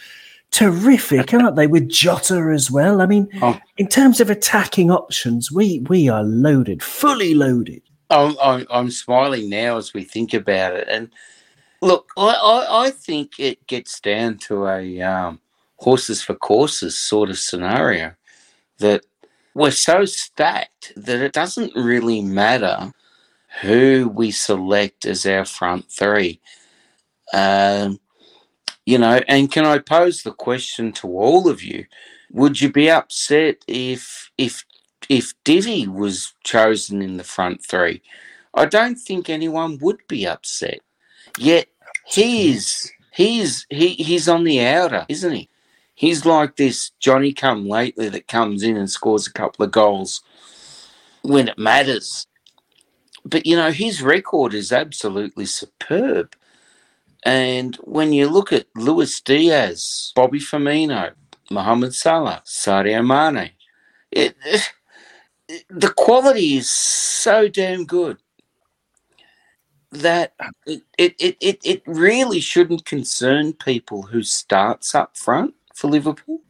[0.54, 1.66] terrific, aren't they?
[1.66, 3.00] With Jota as well.
[3.02, 3.58] I mean, Oh.
[3.76, 7.82] in terms of attacking options, we we are loaded, fully loaded.
[8.10, 10.86] I'm, I'm, I'm smiling now as we think about it.
[10.88, 11.10] And
[11.82, 15.40] look, I, I, I think it gets down to a um,
[15.76, 18.14] horses for courses sort of scenario
[18.78, 19.04] that
[19.54, 22.92] we're so stacked that it doesn't really matter
[23.62, 26.40] who we select as our front three.
[27.32, 27.98] Um,
[28.86, 31.86] you know, and can I pose the question to all of you?
[32.32, 34.64] Would you be upset if if
[35.08, 38.02] if Divi was chosen in the front three,
[38.54, 40.80] I don't think anyone would be upset.
[41.38, 41.66] Yet
[42.06, 45.48] he is he's he he's on the outer, isn't he?
[45.94, 50.22] He's like this Johnny come lately that comes in and scores a couple of goals
[51.22, 52.26] when it matters.
[53.24, 56.34] But you know, his record is absolutely superb.
[57.24, 61.12] And when you look at Luis Diaz, Bobby Firmino,
[61.50, 63.50] Mohamed Salah, Sadio Mane,
[64.10, 64.36] it,
[65.70, 68.18] the quality is so damn good
[69.90, 70.34] that
[70.66, 76.40] it, it, it, it, it really shouldn't concern people who starts up front for Liverpool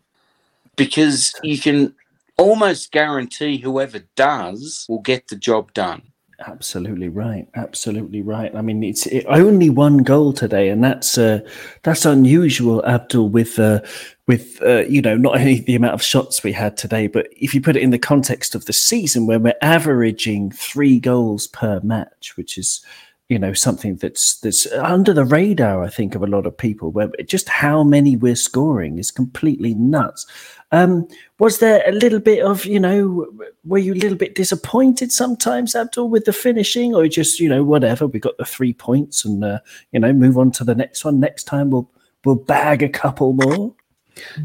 [0.76, 1.94] because you can
[2.38, 6.02] almost guarantee whoever does will get the job done.
[6.46, 7.48] Absolutely right.
[7.54, 8.54] Absolutely right.
[8.54, 11.40] I mean, it's it, only one goal today, and that's uh,
[11.82, 13.28] that's unusual, Abdul.
[13.28, 13.80] With uh,
[14.26, 17.54] with uh, you know not only the amount of shots we had today, but if
[17.54, 21.80] you put it in the context of the season, where we're averaging three goals per
[21.80, 22.84] match, which is
[23.28, 26.90] you know something that's that's under the radar, I think, of a lot of people.
[26.90, 30.26] Where just how many we're scoring is completely nuts.
[30.74, 31.06] Um,
[31.38, 33.26] was there a little bit of you know
[33.64, 37.62] were you a little bit disappointed sometimes abdul with the finishing or just you know
[37.62, 39.58] whatever we got the three points and uh,
[39.92, 41.90] you know move on to the next one next time we'll
[42.24, 43.74] we'll bag a couple more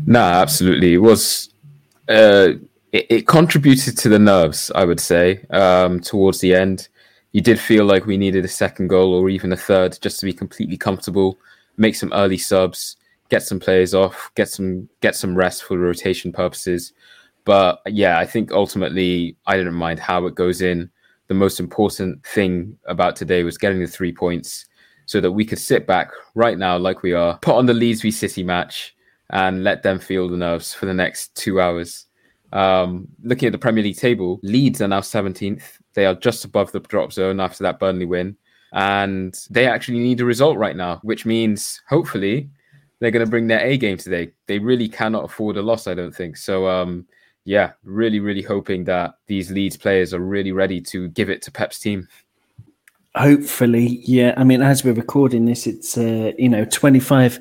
[0.06, 0.94] No, absolutely.
[0.94, 1.50] It was.
[2.08, 2.54] Uh,
[2.92, 6.88] it, it contributed to the nerves, I would say, um, towards the end.
[7.32, 10.26] You did feel like we needed a second goal or even a third just to
[10.26, 11.38] be completely comfortable,
[11.78, 12.98] make some early subs,
[13.30, 16.94] get some players off, get some get some rest for rotation purposes.
[17.46, 20.90] But yeah, I think ultimately I didn't mind how it goes in.
[21.28, 24.66] The most important thing about today was getting the three points
[25.06, 28.02] so that we could sit back right now, like we are, put on the Leeds
[28.02, 28.96] v City match,
[29.32, 32.06] and let them feel the nerves for the next two hours.
[32.52, 35.64] Um, looking at the Premier League table, Leeds are now 17th.
[35.94, 38.36] They are just above the drop zone after that Burnley win.
[38.72, 42.50] And they actually need a result right now, which means hopefully
[43.00, 44.32] they're going to bring their A game today.
[44.48, 46.38] They really cannot afford a loss, I don't think.
[46.38, 47.06] So, um,
[47.46, 51.52] yeah, really, really hoping that these Leeds players are really ready to give it to
[51.52, 52.08] Pep's team.
[53.16, 57.40] hopefully yeah i mean as we're recording this it's uh, you know 25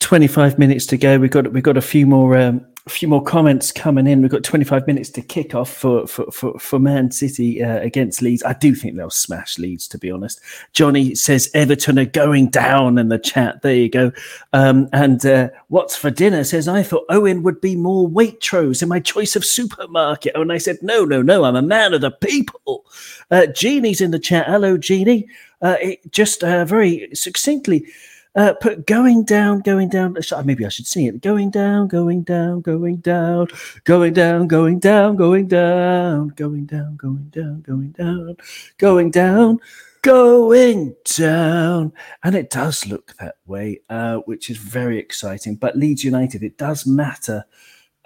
[0.00, 3.22] 25 minutes to go we've got we've got a few more um, a few more
[3.22, 4.22] comments coming in.
[4.22, 8.22] We've got 25 minutes to kick off for for for, for man city uh, against
[8.22, 8.42] leeds.
[8.42, 10.40] I do think they'll smash leeds to be honest.
[10.72, 13.60] Johnny says everton are going down in the chat.
[13.60, 14.10] There you go.
[14.54, 18.88] Um, and uh, what's for dinner says i thought owen would be more waitrose in
[18.88, 20.34] my choice of supermarket.
[20.34, 21.44] And i said no no no.
[21.44, 22.86] I'm a man of the people.
[23.30, 24.46] Uh, Jeannie's in the chat.
[24.46, 25.28] Hello, Jeannie.
[25.60, 27.84] Uh, it just uh, very succinctly
[28.34, 30.16] uh, put going down, going down.
[30.44, 31.20] Maybe I should sing it.
[31.20, 33.48] Going down, going down, going down,
[33.84, 38.36] going down, going down, going down, going down, going down, going down,
[38.78, 39.60] going down,
[40.02, 41.92] going down.
[42.22, 45.56] And it does look that way, uh, which is very exciting.
[45.56, 47.44] But Leeds United, it does matter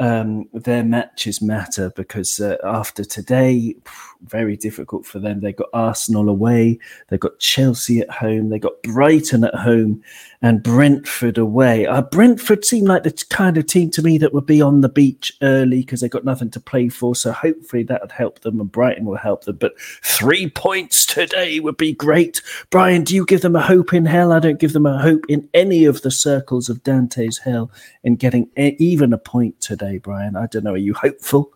[0.03, 3.77] um, their matches matter because uh, after today,
[4.23, 5.41] very difficult for them.
[5.41, 10.03] They got Arsenal away, they got Chelsea at home, they got Brighton at home,
[10.43, 11.87] and Brentford away.
[11.87, 14.89] Uh, Brentford seem like the kind of team to me that would be on the
[14.89, 17.15] beach early because they've got nothing to play for.
[17.15, 19.57] So hopefully that would help them, and Brighton will help them.
[19.57, 22.43] But three points today would be great.
[22.71, 24.33] Brian, do you give them a hope in hell?
[24.33, 27.71] I don't give them a hope in any of the circles of Dante's hell
[28.03, 30.35] in getting even a point today, Brian.
[30.37, 30.75] I don't know.
[30.75, 31.53] Are you hopeful?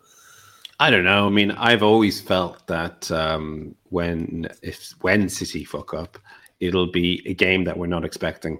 [0.79, 1.25] I don't know.
[1.25, 6.19] I mean, I've always felt that um, when if when City fuck up,
[6.59, 8.59] it'll be a game that we're not expecting.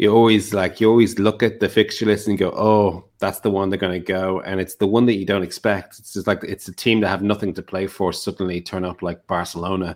[0.00, 3.50] You always like you always look at the fixture list and go, "Oh, that's the
[3.50, 5.98] one they're going to go," and it's the one that you don't expect.
[5.98, 9.02] It's just like it's a team that have nothing to play for suddenly turn up
[9.02, 9.94] like Barcelona,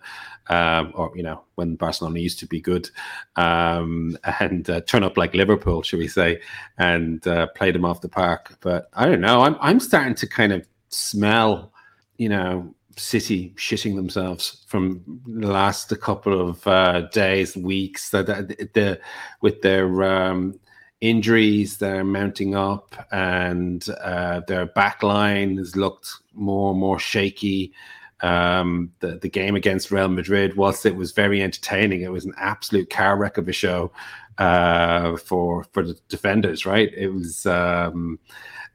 [0.48, 2.90] um, or you know when Barcelona used to be good,
[3.36, 6.38] um, and uh, turn up like Liverpool, should we say,
[6.76, 8.58] and uh, play them off the park.
[8.60, 9.40] But I don't know.
[9.40, 11.72] I'm I'm starting to kind of smell,
[12.18, 18.10] you know, City shitting themselves from the last a couple of uh, days, weeks.
[18.10, 19.00] That the,
[19.40, 20.58] with their um,
[21.00, 27.72] injuries, they're mounting up, and uh, their back line has looked more and more shaky.
[28.20, 32.34] Um, the the game against Real Madrid, whilst it was very entertaining, it was an
[32.38, 33.92] absolute car wreck of a show
[34.38, 36.64] uh, for for the defenders.
[36.66, 36.92] Right?
[36.94, 37.46] It was.
[37.46, 38.18] Um,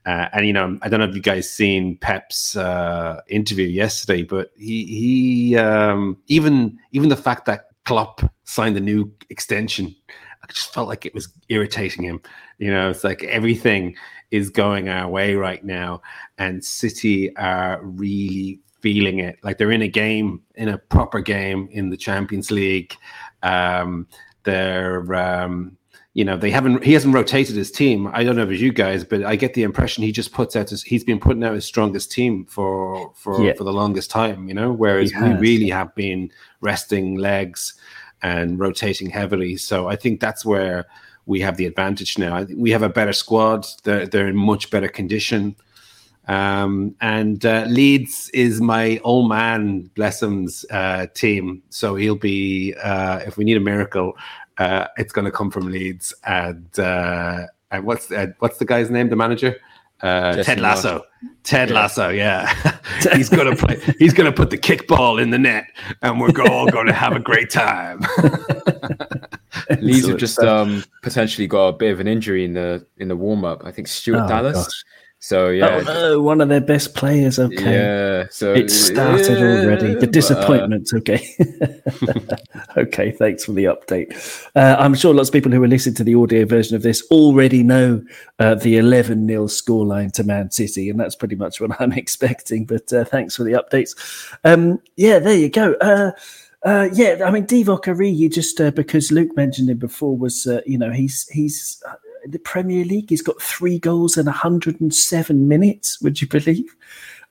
[0.10, 4.24] uh, and you know, I don't know if you guys seen Pep's uh, interview yesterday,
[4.24, 9.96] but he he um, even even the fact that Klopp signed a new extension,
[10.42, 12.24] I just felt like it was irritating him.
[12.58, 13.96] You know, it's like everything
[14.32, 16.02] is going our way right now,
[16.40, 19.38] and City are really feeling it.
[19.44, 22.96] Like they're in a game, in a proper game in the Champions League.
[23.44, 24.08] Um,
[24.44, 25.78] they're um,
[26.14, 28.08] you know they haven't he hasn't rotated his team.
[28.14, 30.56] I don't know if it's you guys but i get the impression he just puts
[30.56, 33.54] out his he's been putting out his strongest team for for Yeah.
[33.54, 37.76] for the longest time you know whereas we really have been resting legs
[38.22, 39.56] and rotating heavily.
[39.58, 40.86] So i think that's where
[41.26, 42.36] we have the advantage now.
[42.38, 43.68] I we have a better squad.
[43.84, 45.56] They're, they're in much better condition.
[46.28, 51.62] Um, and uh, Leeds is my old man, bless him's uh, team.
[51.70, 54.14] So he'll be, uh, if we need a miracle,
[54.60, 56.14] uh, it's going to come from Leeds.
[56.26, 59.10] And uh, and what's uh, what's the guy's name?
[59.10, 59.56] The manager,
[60.02, 61.04] uh, Ted Lasso.
[61.44, 61.76] Ted Yeah.
[61.76, 62.54] Lasso, yeah.
[63.14, 63.80] he's going to play.
[63.98, 65.66] He's going to put the kickball in the net,
[66.02, 68.00] and we're all going to have a great time.
[69.82, 73.16] Leeds have just um, potentially got a bit of an injury in the in the
[73.16, 73.62] warm up.
[73.66, 74.56] I think Stuart Oh, Dallas.
[74.56, 74.84] gosh.
[75.22, 77.40] So yeah, Oh no, one of their best players.
[77.40, 77.74] Okay.
[77.74, 78.28] yeah.
[78.32, 79.88] So It started yeah, already.
[79.88, 80.90] The but, uh, disappointment.
[80.94, 81.36] okay.
[82.78, 83.12] okay.
[83.12, 84.48] Thanks for the update.
[84.56, 87.06] Uh, I'm sure lots of people who are listening to the audio version of this
[87.12, 88.02] already know
[88.40, 92.66] uh, the 11 0 scoreline to Man City, and that's pretty much what I'm expecting.
[92.66, 93.96] But uh, thanks for the updates.
[94.46, 95.74] Um, yeah, there you go.
[95.82, 96.12] Uh,
[96.64, 100.62] uh, yeah, I mean Divock Origi, just uh, because Luke mentioned him before, was uh,
[100.66, 101.82] you know he's he's
[102.32, 103.10] the Premier League.
[103.10, 106.02] He's got three goals in 107 minutes.
[106.02, 106.76] Would you believe?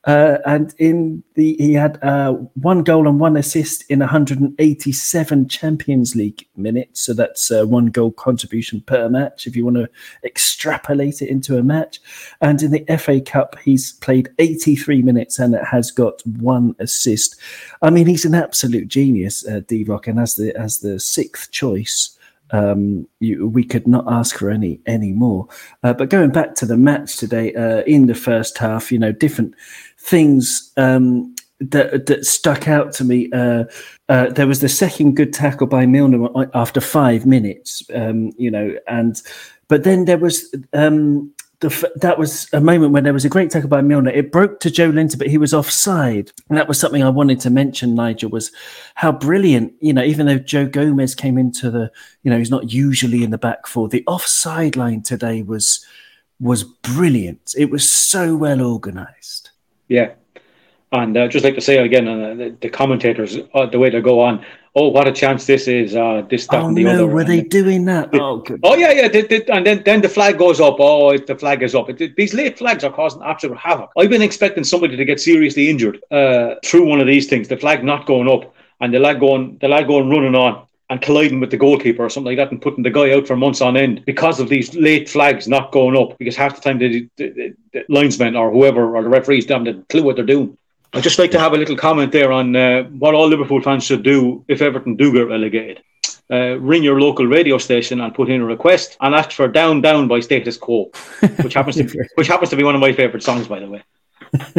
[0.05, 6.15] Uh, and in the he had uh, one goal and one assist in 187 Champions
[6.15, 7.03] League minutes.
[7.03, 9.47] So that's uh, one goal contribution per match.
[9.47, 9.91] If you want to
[10.23, 12.01] extrapolate it into a match,
[12.41, 17.37] and in the FA Cup, he's played 83 minutes and it has got one assist.
[17.83, 22.18] I mean, he's an absolute genius, uh, Divock, and as the as the sixth choice
[22.51, 25.47] um, you, we could not ask for any any more.
[25.83, 29.13] Uh, but going back to the match today, uh, in the first half, you know,
[29.13, 29.55] different
[29.99, 33.31] things um, that that stuck out to me.
[33.33, 33.65] Uh,
[34.09, 38.75] uh, there was the second good tackle by Milner after five minutes, um, you know,
[38.87, 39.23] and
[39.69, 40.55] but then there was.
[40.73, 44.11] Um, the, that was a moment when there was a great tackle by Milner.
[44.11, 46.31] It broke to Joelinton, but he was offside.
[46.49, 48.53] And that was something I wanted to mention, Nigel, was
[48.95, 51.91] how brilliant, you know, even though Joe Gomez came into the,
[52.23, 55.85] you know, he's not usually in the back four, the offside line today was
[56.41, 57.55] was brilliant.
[57.59, 59.51] It was so well organized.
[59.89, 60.13] Yeah.
[60.93, 64.01] And uh, just like to say again, uh, the, the commentators, uh, the way they
[64.01, 64.45] go on,
[64.79, 67.07] oh, what a chance this is, uh, this, that, Oh and the no, other.
[67.07, 68.15] were they then- doing that?
[68.15, 68.61] It- Oh, good.
[68.63, 70.77] Oh yeah, yeah, they- they- and then then the flag goes up.
[70.79, 71.87] Oh, it- the flag is up.
[71.91, 73.91] It- these late flags are causing absolute havoc.
[73.99, 77.49] I've been expecting somebody to get seriously injured uh, through one of these things.
[77.49, 78.43] The flag not going up,
[78.81, 80.53] and the lad going, the lad going running on
[80.91, 83.37] and colliding with the goalkeeper or something like that, and putting the guy out for
[83.37, 86.17] months on end because of these late flags not going up.
[86.19, 89.67] Because half the time the, the, the, the linesmen or whoever or the referees don't
[89.67, 90.57] have a clue what they're doing.
[90.95, 93.85] I'd just like to have a little comment there on uh, what all Liverpool fans
[93.85, 95.83] should do if Everton do get relegated.
[96.31, 99.81] uh, ring your local radio station and put in a request and ask for "Down
[99.81, 100.91] Down" by Status Quo,
[101.43, 103.83] which happens to which happens to be one of my favorite songs, by the way.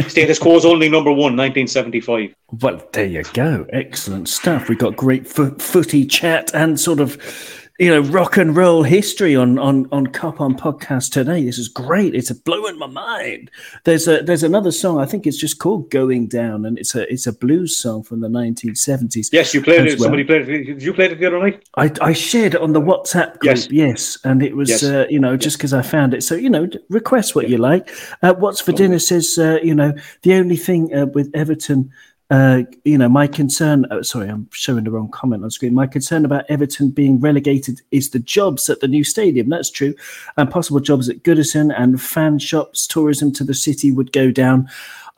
[0.08, 2.34] Status Quo's only number one, 1975.
[2.60, 3.66] Well, there you go.
[3.72, 4.68] Excellent stuff.
[4.68, 9.34] We've got great fo- footy chat and sort of you know, rock and roll history
[9.34, 11.42] on on on Cop on podcast today.
[11.44, 12.14] This is great.
[12.14, 13.50] It's blowing my mind.
[13.84, 15.00] There's a there's another song.
[15.00, 18.20] I think it's just called "Going Down," and it's a it's a blues song from
[18.20, 19.30] the 1970s.
[19.32, 19.98] Yes, you played it.
[19.98, 20.04] Well.
[20.04, 20.64] Somebody played it.
[20.64, 21.64] Did you play it the other night?
[21.78, 23.44] I, I shared it on the WhatsApp group.
[23.44, 24.82] Yes, yes and it was yes.
[24.84, 26.22] uh, you know just because I found it.
[26.22, 27.88] So you know, request what you like.
[28.22, 31.90] Uh, What's for dinner says uh, you know the only thing uh, with Everton
[32.30, 35.74] uh, you know, my concern, oh, sorry, I'm showing the wrong comment on screen.
[35.74, 39.48] My concern about Everton being relegated is the jobs at the new stadium.
[39.48, 39.94] That's true.
[40.36, 44.68] And possible jobs at Goodison and fan shops, tourism to the city would go down.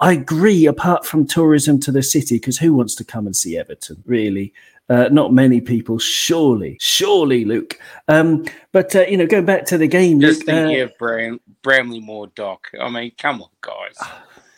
[0.01, 3.59] I agree, apart from tourism to the city, because who wants to come and see
[3.59, 4.53] Everton, really?
[4.89, 7.79] Uh, not many people, surely, surely, Luke.
[8.09, 10.21] Um, but, uh, you know, going back to the game.
[10.21, 12.69] Just Luke, thinking uh, of Bram- Bramley Moore, Dock.
[12.81, 13.97] I mean, come on, guys.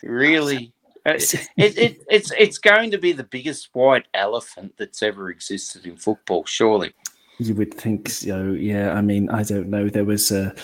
[0.02, 0.73] Really?
[1.06, 1.12] Uh,
[1.56, 5.96] it, it, it's it's going to be the biggest white elephant that's ever existed in
[5.96, 6.92] football, surely.
[7.38, 8.92] You would think so, yeah.
[8.92, 9.88] I mean, I don't know.
[9.88, 10.54] There was a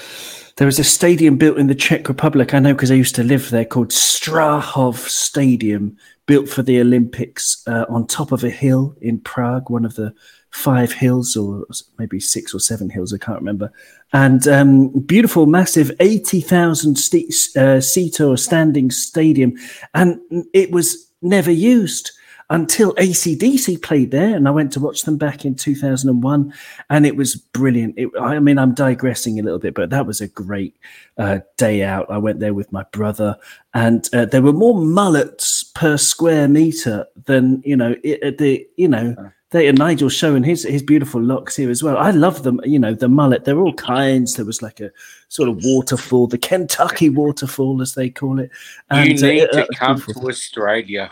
[0.56, 2.54] there was a stadium built in the Czech Republic.
[2.54, 7.62] I know because I used to live there, called Strahov Stadium, built for the Olympics
[7.66, 10.14] uh, on top of a hill in Prague, one of the
[10.50, 11.64] five hills or
[11.98, 13.72] maybe six or seven hills, I can't remember.
[14.12, 19.54] And um, beautiful, massive 80,000 st- uh, seat or standing stadium.
[19.94, 20.20] And
[20.52, 22.12] it was never used
[22.50, 24.34] until ACDC played there.
[24.34, 26.52] And I went to watch them back in 2001
[26.90, 27.94] and it was brilliant.
[27.96, 30.76] It, I mean, I'm digressing a little bit, but that was a great
[31.16, 32.10] uh, day out.
[32.10, 33.36] I went there with my brother
[33.72, 38.88] and uh, there were more mullets per square meter than, you know, it, the, you
[38.88, 39.14] know,
[39.50, 41.96] they and Nigel showing his his beautiful locks here as well.
[41.96, 42.60] I love them.
[42.64, 43.44] You know, the mullet.
[43.44, 44.34] They're all kinds.
[44.34, 44.90] There was like a
[45.28, 48.50] sort of waterfall, the Kentucky waterfall, as they call it.
[48.90, 50.22] And, you need uh, to come beautiful.
[50.22, 51.10] to Australia.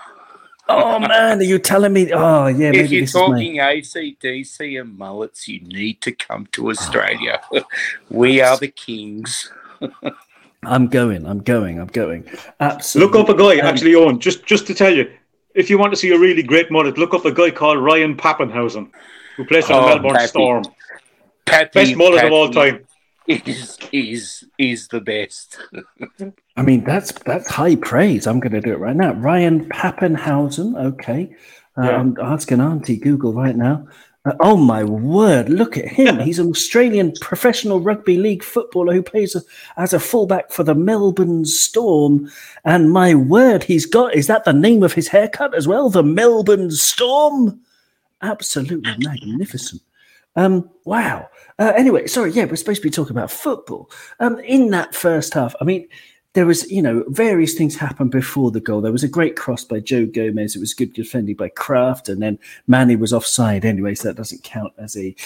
[0.69, 2.13] Oh man, are you telling me?
[2.13, 2.71] Oh yeah.
[2.73, 7.41] If you're talking ACDC and mullets, you need to come to Australia.
[8.11, 9.51] we are the kings.
[10.63, 11.27] I'm going.
[11.27, 11.81] I'm going.
[11.81, 12.29] I'm going.
[12.61, 13.19] Absolutely.
[13.19, 13.61] Look up a guy.
[13.61, 15.11] Um, actually, on Just just to tell you,
[15.59, 18.17] if you want to see a really great mullet, look up a guy called Ryan
[18.17, 18.91] Papenhuyzen,
[19.37, 20.29] who plays for oh, the Melbourne Pappy.
[20.29, 20.65] Storm.
[21.47, 22.85] Pappy, best mullet Pappy of all time.
[23.27, 25.59] Is is is the best.
[26.57, 28.27] I mean, that's that's high praise.
[28.27, 29.13] I'm going to do it right now.
[29.13, 30.83] Ryan Papenhuyzen.
[30.93, 31.37] Okay,
[31.77, 31.97] uh, yeah.
[31.99, 33.87] I'm asking Auntie Google right now.
[34.41, 35.49] Oh my word!
[35.49, 36.19] Look at him.
[36.19, 39.43] He's an Australian professional rugby league footballer who plays a,
[39.77, 42.31] as a fullback for the Melbourne Storm.
[42.65, 45.89] And my word, he's got is that the name of his haircut as well?
[45.89, 47.61] The Melbourne Storm.
[48.21, 49.81] Absolutely magnificent.
[50.37, 51.29] Um, wow.
[51.59, 52.33] Uh, anyway, sorry.
[52.33, 53.91] Yeah, we're supposed to be talking about football.
[54.21, 55.89] Um, in that first half, I mean,
[56.39, 58.81] there was, you know, various things happened before the goal.
[58.81, 60.55] There was a great cross by Joe Gomez.
[60.55, 64.45] It was good defending by Krafth, and then Mane was offside anyway, so that doesn't
[64.45, 65.17] count as a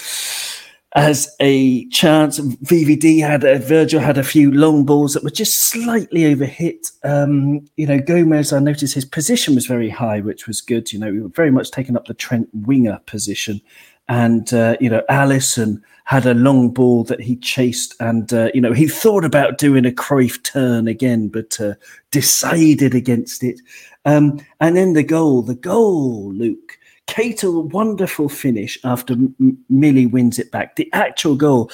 [0.94, 2.38] as a chance.
[2.38, 6.90] VVD had a, Virgil had a few long balls that were just slightly overhit.
[7.04, 10.94] Um, you know, Gomez, I noticed his position was very high, which was good.
[10.94, 13.60] You know, we were very much taking up the Trent winger position.
[14.08, 18.60] And, uh, you know, Alisson had a long ball that he chased, and uh, you
[18.60, 21.74] know he thought about doing a Cruyff turn again, but uh,
[22.10, 23.60] decided against it.
[24.04, 26.78] Um, and then the goal, the goal, Luke.
[27.08, 30.76] Keita, wonderful finish after M- Millie wins it back.
[30.76, 31.70] The actual goal,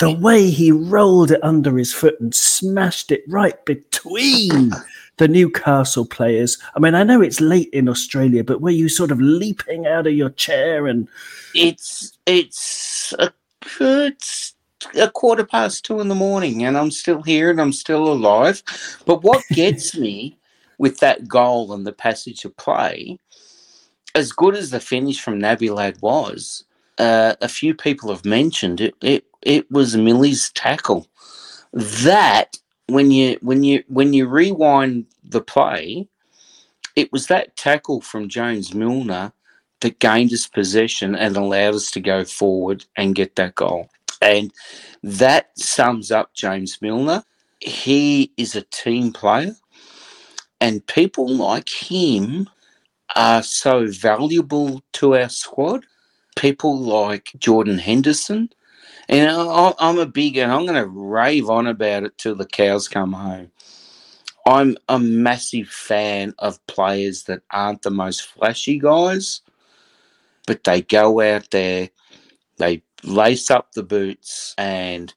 [0.00, 4.72] the way he rolled it under his foot and smashed it right between
[5.20, 6.56] the Newcastle players.
[6.74, 10.06] I mean, I know it's late in Australia, but were you sort of leaping out
[10.06, 11.08] of your chair and?
[11.54, 13.30] It's it's a
[13.80, 14.54] it's
[14.98, 18.62] a quarter past two in the morning and I'm still here and I'm still alive.
[19.04, 20.38] But what gets me
[20.78, 23.18] with that goal and the passage of play,
[24.14, 26.64] as good as the finish from Nabilad was,
[26.96, 29.24] uh, a few people have mentioned it, it.
[29.42, 31.06] It was Millie's tackle.
[31.72, 32.56] That
[32.92, 36.08] when you when you when you rewind the play,
[36.96, 39.32] it was that tackle from James Milner
[39.80, 43.88] that gained us possession and allowed us to go forward and get that goal.
[44.20, 44.52] And
[45.02, 47.24] that sums up James Milner.
[47.60, 49.54] He is a team player,
[50.60, 52.48] and people like him
[53.16, 55.84] are so valuable to our squad.
[56.36, 58.50] People like Jordan Henderson.
[59.10, 62.88] And I'm a big, and I'm going to rave on about it till the cows
[62.88, 63.52] come home.
[64.46, 69.42] I'm a massive fan of players that aren't the most flashy guys,
[70.46, 71.88] but they go out there,
[72.58, 75.12] They lace up the boots and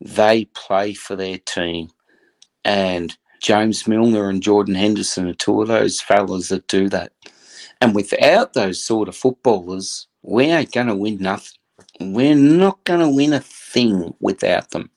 [0.00, 1.90] they play for their team.
[2.64, 7.12] And James Milner and Jordan Henderson are two of those fellas that do that.
[7.80, 11.59] And without those sort of footballers, we ain't going to win nothing.
[12.00, 14.90] We're not going to win a thing without them.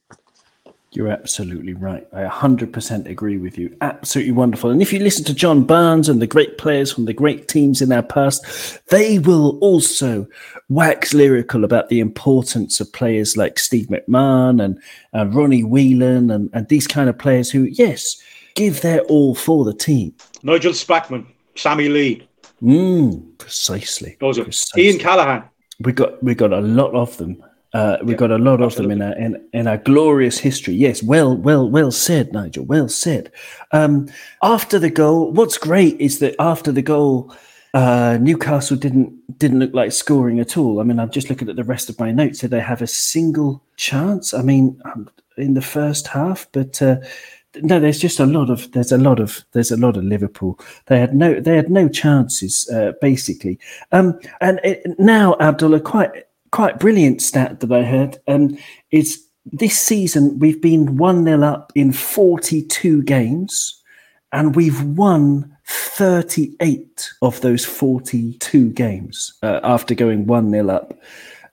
[0.96, 2.08] You're absolutely right.
[2.14, 3.76] I 100% agree with you.
[3.82, 4.70] Absolutely wonderful.
[4.70, 7.82] And if you listen to John Barnes and the great players from the great teams
[7.82, 10.28] in our past, they will also
[10.70, 14.80] wax lyrical about the importance of players like Steve McMahon and,
[15.14, 18.22] and Ronnie Whelan and, and these kind of players who, yes,
[18.54, 20.14] give their all for the team.
[20.44, 21.26] Nigel Spackman,
[21.56, 22.28] Sammy Lee.
[22.62, 24.16] Mm, precisely.
[24.20, 24.90] Those are precisely.
[24.90, 25.44] Ian Callaghan.
[25.84, 27.44] We got we got a lot of them.
[27.74, 30.76] Uh, Yeah, got a lot of them in our in, in our glorious history.
[30.76, 32.66] Yes, well, well, well said, Nigel.
[32.66, 33.32] Well said.
[33.72, 34.08] Um,
[34.44, 37.36] after the goal, what's great is that after the goal,
[37.74, 40.80] uh, Newcastle didn't didn't look like scoring at all.
[40.80, 42.40] I mean, I'm just looking at the rest of my notes.
[42.40, 44.36] Did they have a single chance?
[44.36, 46.82] I mean, um, in the first half, but.
[46.82, 46.98] Uh,
[47.62, 50.60] no, there's just a lot of there's a lot of there's a lot of Liverpool.
[50.88, 53.60] They had no they had no chances uh, basically.
[53.92, 58.58] Um, and it, now Abdullah, quite quite brilliant stat that I heard um,
[58.92, 63.82] is this season we've been one 0 up in 42 games,
[64.32, 70.94] and we've won 38 of those 42 games uh, after going one 0 up.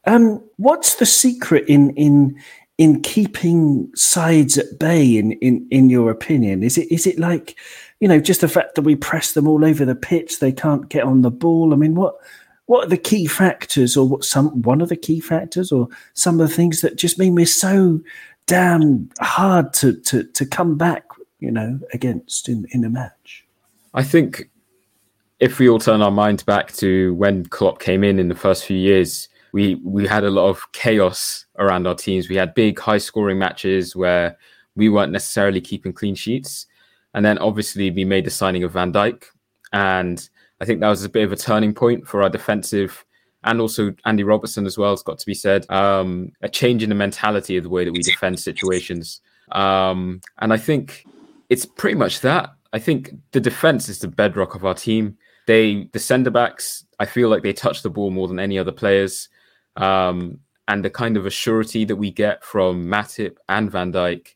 [0.06, 2.40] Um, what's the secret in in
[2.80, 5.18] in keeping sides at bay?
[5.18, 7.56] In in in your opinion, is it is it like
[8.00, 10.88] you know just the fact that we press them all over the pitch, they can't
[10.88, 11.74] get on the ball?
[11.74, 12.16] I mean, what
[12.64, 16.40] what are the key factors, or what some one of the key factors, or some
[16.40, 18.00] of the things that just mean we're so
[18.46, 21.04] damn hard to to to come back,
[21.38, 23.44] you know, against in in a match?
[23.92, 24.48] I think
[25.38, 28.64] if we all turn our minds back to when Klopp came in in the first
[28.64, 32.28] few years, we we had a lot of chaos around our teams.
[32.28, 34.36] We had big, high scoring matches where
[34.76, 36.66] we weren't necessarily keeping clean sheets,
[37.14, 39.24] and then obviously we made the signing of Van Dijk,
[39.72, 40.28] and
[40.60, 43.04] I think that was a bit of a turning point for our defensive.
[43.42, 45.64] And also Andy Robertson as well has got to be said.
[45.70, 49.22] Um, a change in the mentality of the way that we defend situations.
[49.52, 51.06] Um, and I think
[51.48, 52.50] it's pretty much that.
[52.74, 55.16] I think the defense is the bedrock of our team.
[55.46, 58.72] They, the centre backs, I feel like they touch the ball more than any other
[58.72, 59.30] players.
[59.80, 64.28] Um, and the kind of assurity that we get from Matip and Van Dijk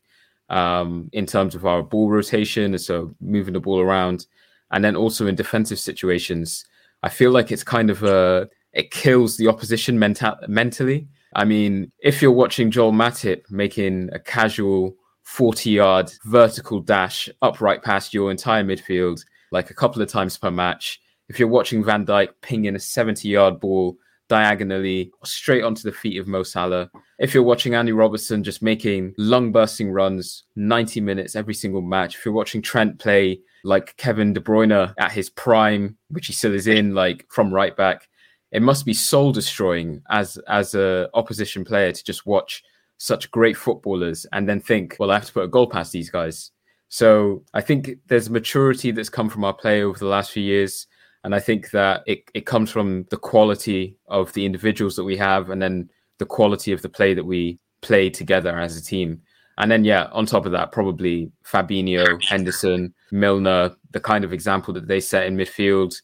[0.49, 4.27] um, in terms of our ball rotation, so moving the ball around,
[4.71, 6.65] and then also in defensive situations,
[7.03, 11.07] I feel like it's kind of a it kills the opposition mental mentally.
[11.35, 17.83] I mean, if you're watching Joel Matip making a casual 40 yard vertical dash upright
[17.83, 22.05] past your entire midfield, like a couple of times per match, if you're watching Van
[22.05, 27.33] Dijk pinging a 70 yard ball diagonally straight onto the feet of Mo Salah, if
[27.33, 32.25] you're watching Andy Robertson just making lung bursting runs 90 minutes every single match, if
[32.25, 36.67] you're watching Trent play like Kevin De Bruyne at his prime, which he still is
[36.67, 38.07] in, like from right back,
[38.51, 42.63] it must be soul destroying as as a opposition player to just watch
[42.97, 46.09] such great footballers and then think, well, I have to put a goal past these
[46.09, 46.51] guys.
[46.87, 50.87] So I think there's maturity that's come from our play over the last few years.
[51.25, 55.17] And I think that it, it comes from the quality of the individuals that we
[55.17, 59.23] have and then the quality of the play that we play together as a team.
[59.57, 64.71] And then, yeah, on top of that, probably Fabinho, Henderson, Milner, the kind of example
[64.75, 65.95] that they set in midfield.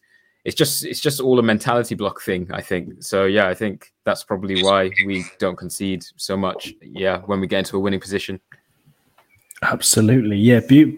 [0.44, 3.04] It's just it's just all a mentality block thing, I think.
[3.04, 6.74] So yeah, I think that's probably why we don't concede so much.
[6.82, 8.42] Yeah, when we get into a winning position.
[9.62, 10.98] Absolutely, yeah, be-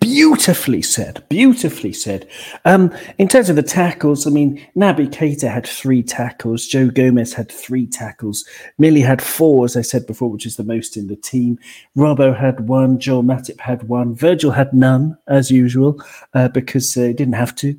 [0.00, 2.28] beautifully said, beautifully said.
[2.64, 7.32] Um, in terms of the tackles, I mean, Naby Keita had three tackles, Joe Gomez
[7.32, 8.44] had three tackles,
[8.78, 11.58] Millie had four, as I said before, which is the most in the team.
[11.96, 16.02] Robbo had one, Joel Matip had one, Virgil had none, as usual,
[16.34, 17.78] uh, because uh, he didn't have to.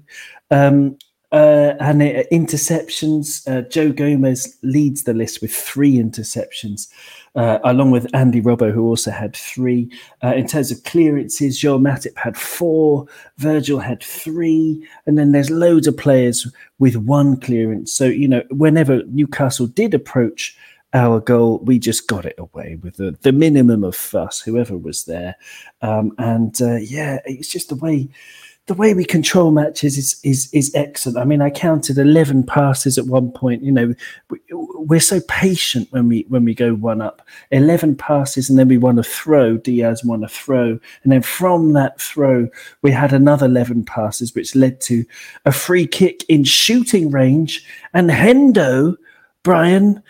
[0.52, 0.98] Um,
[1.34, 6.88] uh, and uh, interceptions, uh, Joe Gomez leads the list with three interceptions,
[7.36, 9.90] uh, along with Andy Robbo, who also had three.
[10.24, 13.08] Uh, in terms of clearances, Joel Matip had four,
[13.38, 16.48] Virgil had three, and then there's loads of players
[16.80, 17.92] with one clearance.
[17.92, 20.56] So, you know, whenever Newcastle did approach
[20.94, 25.06] our goal, we just got it away with the, the minimum of fuss, whoever was
[25.06, 25.36] there.
[25.82, 28.10] Um, and uh, yeah, it's just the way
[28.68, 31.18] the way we control matches is is is excellent.
[31.18, 33.62] I mean, I counted eleven passes at one point.
[33.62, 33.94] You know,
[34.30, 37.22] we, we're so patient when we when we go one up.
[37.52, 39.58] Eleven passes, and then we won a throw.
[39.58, 42.48] Diaz won a throw, and then from that throw,
[42.82, 45.04] we had another eleven passes, which led to
[45.46, 47.66] a free kick in shooting range.
[47.94, 48.96] And Hendo
[49.44, 50.02] Brian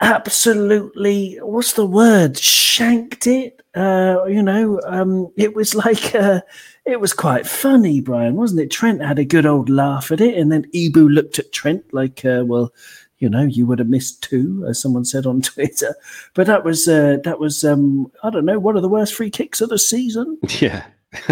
[0.00, 6.40] absolutely what's the word shanked it uh you know um it was like uh
[6.90, 10.36] it was quite funny brian wasn't it trent had a good old laugh at it
[10.36, 12.72] and then Ibou looked at trent like uh, well
[13.18, 15.94] you know you would have missed two as someone said on twitter
[16.34, 19.30] but that was uh that was um i don't know one of the worst free
[19.30, 20.84] kicks of the season Yeah.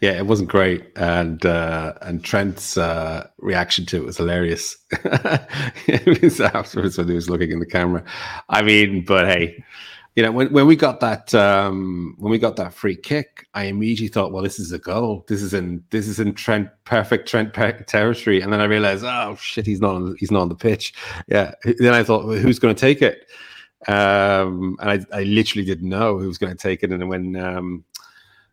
[0.00, 4.78] yeah, it wasn't great, and uh, and Trent's uh, reaction to it was hilarious.
[4.92, 8.02] it was afterwards when he was looking in the camera.
[8.48, 9.62] I mean, but hey,
[10.18, 13.66] you know, when, when we got that um, when we got that free kick, I
[13.66, 15.24] immediately thought, well, this is a goal.
[15.28, 19.36] This is in this is in Trent perfect Trent territory, and then I realized, oh
[19.40, 20.92] shit, he's not on, he's not on the pitch.
[21.28, 21.52] Yeah.
[21.62, 23.28] Then I thought, well, who's going to take it?
[23.86, 27.36] Um, and I, I literally didn't know who was going to take it, and when
[27.36, 27.84] um,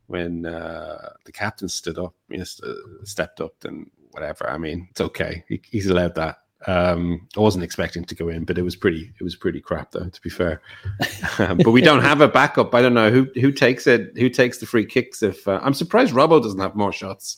[0.05, 4.47] when uh, the captain stood up, you know, st- stepped up, then whatever.
[4.47, 5.43] I mean, it's okay.
[5.49, 6.37] He, he's allowed that.
[6.67, 9.13] Um, I wasn't expecting to go in, but it was pretty.
[9.19, 10.09] It was pretty crap, though.
[10.09, 10.61] To be fair,
[11.39, 12.73] um, but we don't have a backup.
[12.73, 14.11] I don't know who who takes it.
[14.17, 15.21] Who takes the free kicks?
[15.21, 17.37] If uh, I'm surprised, Robbo doesn't have more shots.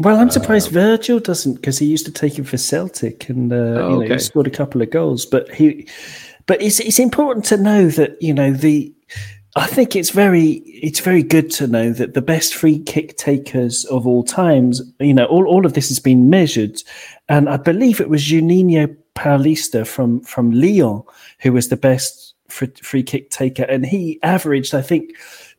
[0.00, 3.56] well i'm surprised virgil doesn't because he used to take him for celtic and uh,
[3.56, 4.12] Oh, you know okay.
[4.14, 5.88] he scored a couple of goals but he
[6.44, 8.92] but it's it's important to know that you know the
[9.56, 13.86] I think it's very it's very good to know that the best free kick takers
[13.86, 16.82] of all times, you know, all, all of this has been measured.
[17.30, 21.02] And I believe it was Juninho Paulista from from Lyon
[21.40, 23.62] who was the best free, free kick taker.
[23.64, 25.12] And he averaged, I think,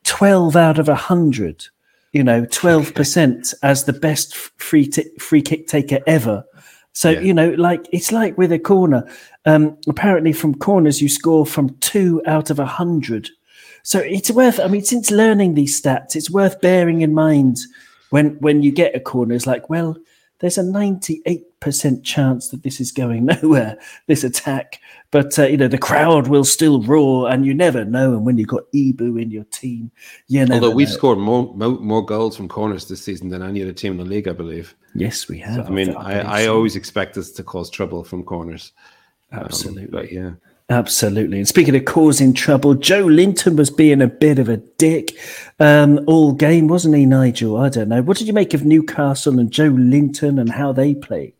[0.04, 1.66] 12 out of 100,
[2.12, 6.44] you know, 12% as the best free, t- free kick taker ever.
[6.92, 7.20] So, Yeah.
[7.20, 9.08] you know, like it's like with a corner.
[9.44, 13.30] Um, apparently, from corners, you score from two out of a 100.
[13.88, 14.60] So it's worth.
[14.60, 17.56] I mean, since learning these stats, it's worth bearing in mind
[18.10, 19.34] when when you get a corner.
[19.34, 19.96] It's like, well,
[20.40, 23.78] there's a ninety eight percent chance that this is going nowhere.
[24.06, 24.78] This attack,
[25.10, 28.12] but uh, you know the crowd will still roar, and you never know.
[28.12, 29.90] And when you've got Ibou in your team,
[30.26, 30.52] you never.
[30.52, 30.94] Although we've know.
[30.94, 34.04] scored more, more more goals from corners this season than any other team in the
[34.04, 34.74] league, I believe.
[34.94, 35.66] yes, we have.
[35.66, 38.72] I mean, I, I always expect us to cause trouble from corners.
[39.32, 39.86] Um, absolutely.
[39.86, 40.32] but yeah.
[40.70, 41.38] Absolutely.
[41.38, 45.16] And speaking of causing trouble, Joelinton was being a bit of a dick
[45.58, 47.56] um, all game, wasn't he, Nigel?
[47.56, 48.02] I don't know.
[48.02, 51.32] What did you make of Newcastle and Joelinton and how they played?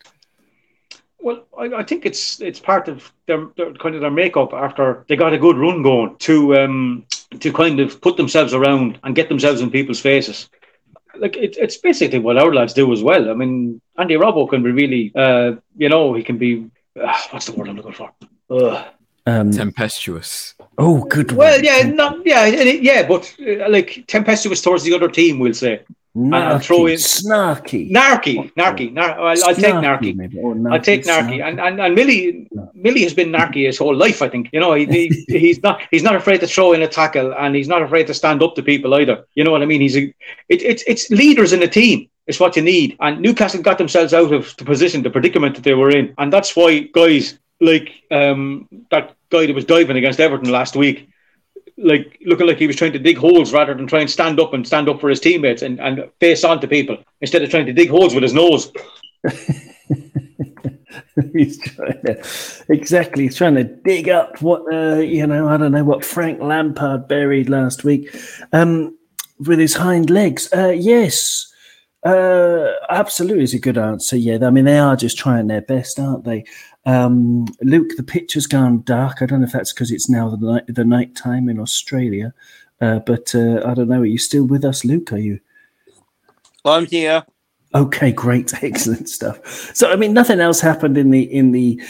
[1.20, 5.04] Well, I, I think it's it's part of their, their kind of their makeup after
[5.08, 7.04] they got a good run going to um
[7.40, 10.48] to kind of put themselves around and get themselves in people's faces.
[11.16, 13.28] Like it, it's basically what our lads do as well.
[13.30, 16.70] I mean, Andy Robbo can be really, uh, you know, he can be.
[16.98, 18.10] Uh, what's the word I'm looking for?
[19.28, 20.54] Um, Tempestuous.
[20.78, 21.32] oh, good.
[21.32, 21.64] Well, one.
[21.64, 25.82] yeah, not yeah, yeah, but uh, like tempestuous towards the other team, we'll say.
[26.32, 27.90] I'll throw in- snarky.
[27.90, 30.16] Narky, narky, nar- I'll, I'll take narky.
[30.16, 33.94] maybe, or I'll take Narky, and and, and Millie Millie has been Narky his whole
[33.94, 34.20] life.
[34.22, 36.88] I think you know he, he he's not he's not afraid to throw in a
[36.88, 39.24] tackle, and he's not afraid to stand up to people either.
[39.34, 39.80] You know what I mean?
[39.80, 40.12] He's a
[40.48, 42.08] it, it's it's leaders in the team.
[42.28, 45.64] Is what you need, and Newcastle got themselves out of the position, the predicament that
[45.64, 50.20] they were in, and that's why guys like um, that guy that was diving against
[50.20, 51.08] Everton last week,
[51.78, 54.52] like looking like he was trying to dig holes rather than try and stand up
[54.52, 57.66] and stand up for his teammates and, and face on to people instead of trying
[57.66, 58.70] to dig holes with his nose.
[61.32, 62.22] he's trying to
[62.68, 66.40] exactly he's trying to dig up what uh, you know i don't know what frank
[66.40, 68.14] lampard buried last week
[68.52, 68.96] um
[69.38, 70.52] with his hind legs.
[70.52, 71.47] Uh yes
[72.04, 74.38] uh absolutely is a good answer yeah.
[74.46, 76.44] I mean they are just trying their best aren't they?
[76.86, 79.20] Um luke the picture's gone dark.
[79.20, 82.32] I don't know if that's because it's now the night the night time in australia
[82.80, 84.02] uh, but uh, i don't know.
[84.02, 85.12] Are you still with us luke?
[85.12, 85.40] Are you?
[86.64, 87.24] I'm here.
[87.74, 89.74] Okay, great, excellent stuff.
[89.74, 91.80] So, I mean, nothing else happened in the in the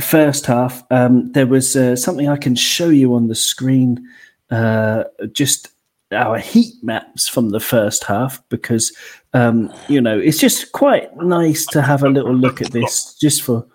[0.00, 0.82] first half.
[0.90, 4.06] Um, there was uh, something I can show you on the screen,
[4.50, 5.68] uh, just
[6.12, 8.94] our heat maps from the first half, because
[9.36, 13.42] um, you know it's just quite nice to have a little look at this, just
[13.42, 13.66] for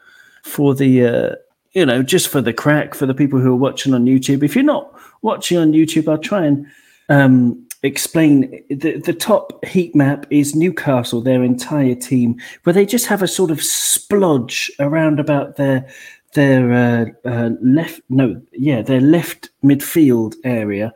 [0.44, 1.36] for the uh,
[1.74, 4.44] you know just for the crack for the people who are watching on YouTube.
[4.44, 4.92] If you're not
[5.22, 6.66] watching on YouTube, I'll try and
[7.10, 13.06] um, explain the, the top heat map is Newcastle, their entire team, where they just
[13.06, 15.88] have a sort of splodge around about their
[16.34, 20.92] their uh, uh, left no yeah their left midfield area.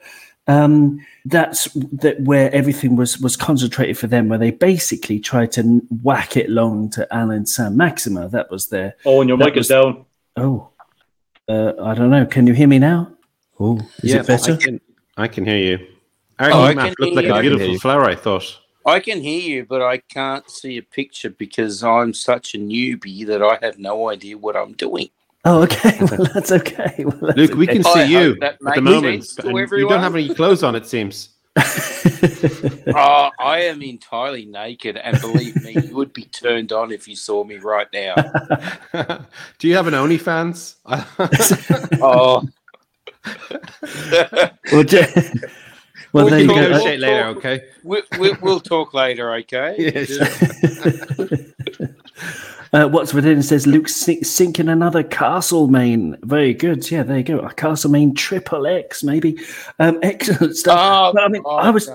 [0.47, 5.81] Um, that's that where everything was was concentrated for them, where they basically tried to
[6.03, 8.29] whack it long to Allan Saint-Maximin.
[8.29, 10.05] That was their Oh, and your That mic is down.
[10.37, 10.69] oh,
[11.49, 12.25] uh, I don't know.
[12.27, 13.11] Can you hear me now?
[13.59, 14.53] Oh, is it better?
[14.53, 14.81] I can,
[15.17, 15.87] I can hear you.
[16.37, 17.31] Our Oh, heat I can looked hear like you.
[17.31, 17.79] a I can hear beautiful you.
[17.79, 18.59] flower, I thought.
[18.85, 23.25] I can hear you, but I can't see a picture because I'm such a newbie
[23.25, 25.09] that I have no idea what I'm doing.
[25.47, 25.97] Oh, okay.
[26.01, 27.05] Well, that's okay.
[27.05, 29.23] Well, that's Luke, we can I see you at the moment.
[29.25, 31.29] sense to and you don't have any clothes on, it seems.
[31.57, 37.15] Oh, I am entirely naked, and believe me, you would be turned on if you
[37.15, 38.15] saw me right now.
[39.59, 40.75] Do you have an OnlyFans?
[42.01, 42.43] Oh,
[44.71, 45.05] well, ju-
[46.11, 46.61] well, We'll there you talk- go.
[46.69, 47.61] Negotiate later, okay?
[47.83, 49.75] we, we, we'll talk later, okay?
[49.77, 50.17] Yes.
[52.75, 56.17] Uh, what's within says Luke sink, in another Castlemaine.
[56.23, 56.91] Very good.
[56.91, 57.39] Yeah, there you go.
[57.39, 59.39] A Castlemaine triple X, maybe.
[59.79, 60.77] Um, excellent stuff.
[60.77, 61.89] Oh, But, I mean, oh, I was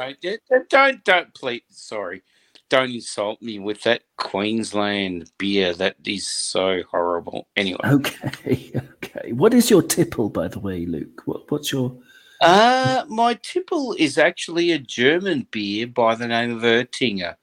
[0.70, 2.22] don't, don't, please, sorry.
[2.70, 5.74] Don't insult me with that Queensland beer.
[5.74, 7.46] That is so horrible.
[7.56, 8.72] Anyway, okay.
[9.02, 9.32] Okay.
[9.32, 11.22] What is your tipple, by the way, Luke?
[11.24, 11.94] What, what's your?
[12.42, 17.34] uh, my tipple is actually a German beer by the name of Erdinger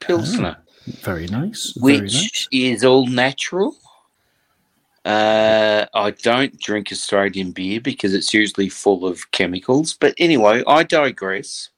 [0.00, 0.56] Pilsner.
[0.86, 1.72] Very nice.
[1.72, 2.48] Very which nice.
[2.52, 3.76] is all natural.
[5.04, 9.94] Uh, I don't drink Australian beer because it's usually full of chemicals.
[9.94, 11.70] But anyway, I digress.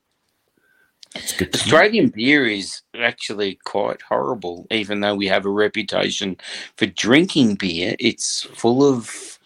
[1.15, 1.51] To know.
[1.55, 6.37] Australian beer is actually quite horrible, even though we have a reputation
[6.77, 7.97] for drinking beer.
[7.99, 9.39] It's full of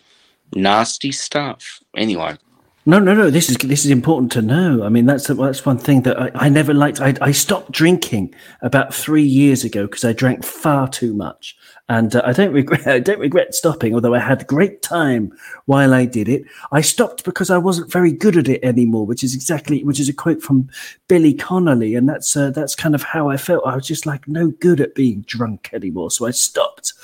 [0.55, 1.81] nasty stuff.
[1.97, 2.37] Anyway,
[2.85, 3.31] No, no, no.
[3.31, 4.83] This is this is important to know.
[4.83, 7.01] I mean, that's that's one thing that I, I never liked.
[7.01, 11.57] I, I stopped drinking about three years ago because I drank far too much,
[11.89, 13.95] and uh, I don't regret I don't regret stopping.
[13.95, 15.33] Although I had a great time
[15.67, 19.07] while I did it, I stopped because I wasn't very good at it anymore.
[19.07, 20.69] Which is exactly which is a quote from
[21.07, 23.65] Billy Connolly, and that's uh, that's kind of how I felt.
[23.65, 26.95] I was just like no good at being drunk anymore, so I stopped.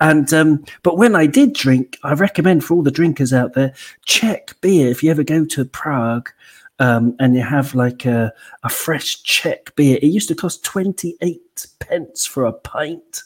[0.00, 3.72] And um, but when I did drink, I recommend for all the drinkers out there,
[4.04, 4.88] Czech beer.
[4.88, 6.30] If you ever go to Prague
[6.80, 8.32] um, and you have like a,
[8.64, 13.22] a fresh Czech beer, it used to cost twenty eight pence for a pint,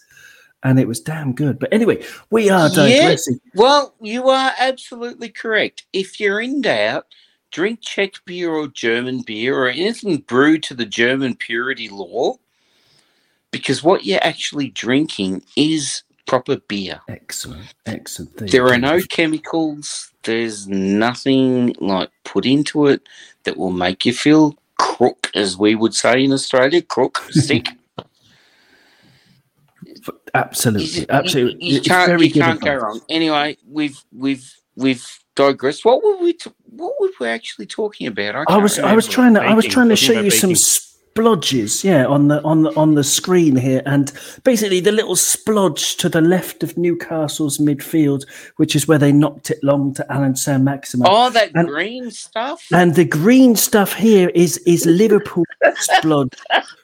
[0.62, 1.58] and it was damn good.
[1.58, 2.98] But anyway, we are Yeah.
[2.98, 3.40] digressing.
[3.54, 5.86] well, you are absolutely correct.
[5.92, 7.06] If you're in doubt,
[7.50, 12.36] drink Czech beer or German beer or anything brewed to the German purity law,
[13.50, 16.02] because what you're actually drinking is
[16.32, 16.98] proper beer.
[17.08, 18.50] Excellent, excellent.
[18.50, 20.10] There are no chemicals.
[20.22, 23.06] There's nothing like put into it
[23.44, 27.66] that will make you feel crook, as we would say in Australia, crook, sick.
[30.34, 31.62] absolutely, absolutely.
[31.62, 33.02] You, you can't, very you can't go wrong.
[33.10, 35.84] Anyway, we've we've we've digressed.
[35.84, 36.32] What were we?
[36.32, 38.36] T- what were we actually talking about?
[38.36, 40.62] I can't was I was trying to I was trying to show you some baking.
[41.14, 44.12] Splodges, yeah, on the on the on the screen here, and
[44.44, 49.50] basically the little splodge to the left of Newcastle's midfield, which is where they knocked
[49.50, 51.06] it long to Allan Saint-Maximin.
[51.06, 52.66] All that And- green stuff.
[52.72, 56.34] And the green stuff here is is Liverpool splodge,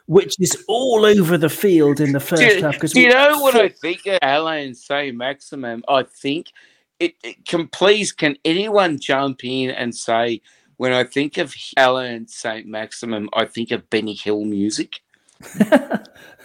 [0.06, 2.74] which is all over the field in the first do, half.
[2.74, 5.84] Because do you know what I think of Allan Saint-Maximin?
[5.88, 6.52] I think
[7.00, 10.42] it, it can please can anyone jump in and say
[10.78, 15.00] when I think of Allan Saint-Maximin, I think of Benny Hill music.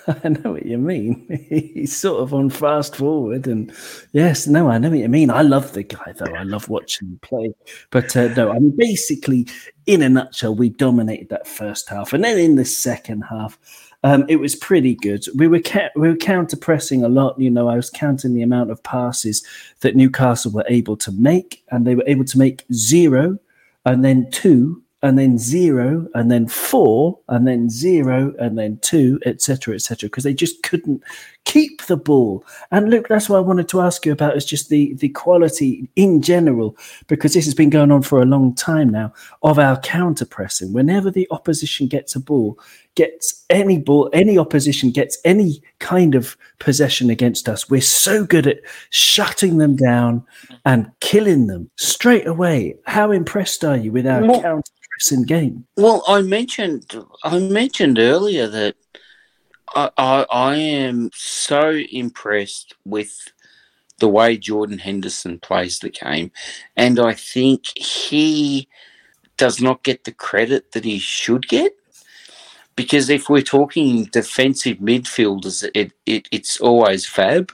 [0.07, 1.25] I know what you mean.
[1.49, 3.71] He's sort of on fast forward, and
[4.11, 5.29] yes, no, I know what you mean.
[5.29, 6.33] I love the guy, though.
[6.33, 7.53] I love watching him play.
[7.89, 9.47] But uh, no, I mean, basically,
[9.85, 13.57] in a nutshell, we dominated that first half, and then in the second half,
[14.03, 15.23] um, it was pretty good.
[15.35, 17.39] We were ca- we were counter pressing a lot.
[17.39, 19.45] You know, I was counting the amount of passes
[19.79, 23.39] that Newcastle were able to make, and they were able to make zero,
[23.85, 29.19] and then two, and then zero, and then four, and then zero, and then two,
[29.25, 31.03] etc., etc., because they just couldn't
[31.45, 32.45] keep the ball.
[32.71, 35.89] And look, that's what I wanted to ask you about is just the the quality
[35.95, 36.77] in general,
[37.07, 40.73] because this has been going on for a long time now of our counter pressing.
[40.73, 42.59] Whenever the opposition gets a ball,
[42.95, 48.47] gets any ball, any opposition gets any kind of possession against us, we're so good
[48.47, 50.23] at shutting them down
[50.65, 52.75] and killing them straight away.
[52.85, 55.65] How impressed are you with our Well- counter pressing game?
[55.75, 58.75] Well, I mentioned I mentioned earlier that
[59.75, 63.31] I, I am so impressed with
[63.99, 66.31] the way Jordan Henderson plays the game,
[66.75, 68.67] and I think he
[69.37, 71.73] does not get the credit that he should get.
[72.75, 77.51] Because if we're talking defensive midfielders, it, it it's always Fab.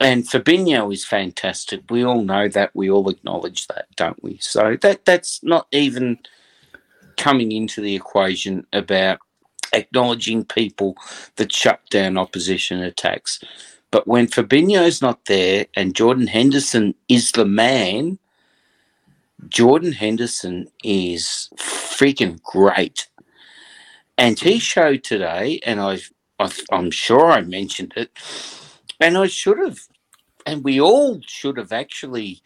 [0.00, 1.82] And Fabinho is fantastic.
[1.90, 2.70] We all know that.
[2.74, 4.38] We all acknowledge that, don't we?
[4.40, 6.18] So that that's not even
[7.16, 9.18] coming into the equation about
[9.74, 10.96] acknowledging people
[11.36, 13.40] that shut down opposition attacks.
[13.90, 18.18] But when Fabinho's not there and Jordan Henderson is the man,
[19.48, 23.08] Jordan Henderson is freaking great.
[24.16, 28.10] And he showed today, and I've, I've, I'm sure I mentioned it,
[29.00, 29.78] and I should have
[30.46, 32.42] and we all should have actually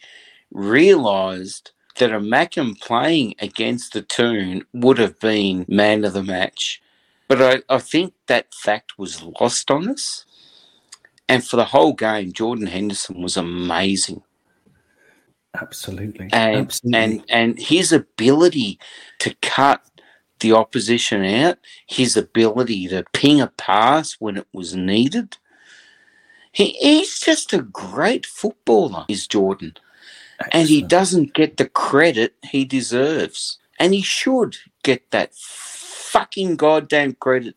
[0.51, 6.81] realised that a Mackem playing against the Toon would have been man of the match.
[7.29, 10.25] But I, I think that fact was lost on us.
[11.29, 14.23] And for the whole game, Jordan Henderson was amazing.
[15.53, 16.29] Absolutely.
[16.33, 16.99] And Absolutely.
[16.99, 18.79] and and his ability
[19.19, 19.83] to cut
[20.39, 25.37] the opposition out, his ability to ping a pass when it was needed.
[26.51, 29.75] He, he's just a great footballer, is Jordan.
[30.51, 33.59] And he doesn't get the credit he deserves.
[33.77, 35.33] And he should get that
[36.09, 37.55] fucking goddamn credit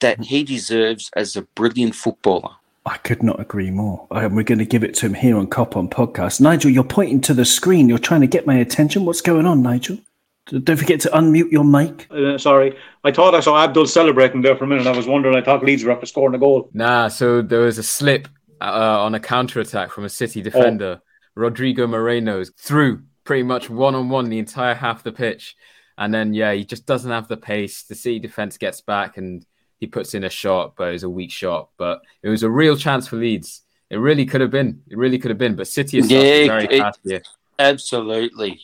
[0.00, 2.50] that he deserves as a brilliant footballer.
[2.86, 4.06] I could not agree more.
[4.10, 6.40] And we're going to give it to him here on Cop on Podcast.
[6.40, 7.88] Nigel, you're pointing to the screen.
[7.88, 9.04] You're trying to get my attention.
[9.04, 9.98] What's going on, Nigel?
[10.46, 12.10] Don't forget to unmute your mic.
[12.10, 14.86] Uh, sorry, I thought I saw Abdul celebrating there for a minute.
[14.86, 15.36] I was wondering.
[15.36, 16.70] I thought Leeds were after scoring a goal.
[16.72, 18.26] Nah, so there was a slip
[18.60, 21.02] uh, on a counter attack from a City defender.
[21.36, 25.54] Rodrigo Moreno threw pretty much one on one the entire half of the pitch.
[26.00, 27.82] And then, yeah, he just doesn't have the pace.
[27.84, 29.44] The City defense gets back and
[29.78, 31.68] he puts in a shot, but it was a weak shot.
[31.76, 33.62] But it was a real chance for Leeds.
[33.90, 34.82] It really could have been.
[34.88, 35.54] It really could have been.
[35.56, 37.22] But City is Yeah, very it- fast here.
[37.58, 38.60] Absolutely.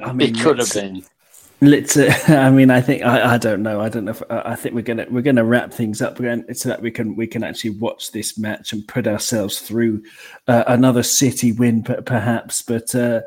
[0.00, 1.04] I mean, it could have been.
[1.60, 1.96] Let's.
[1.96, 3.80] Uh, I mean, I think I, I don't know.
[3.80, 4.10] I don't know.
[4.12, 6.90] If, I I think we're gonna we're gonna wrap things up again so that we
[6.90, 10.02] can we can actually watch this match and put ourselves through
[10.48, 12.62] uh, another City win, per- perhaps.
[12.62, 13.20] But uh,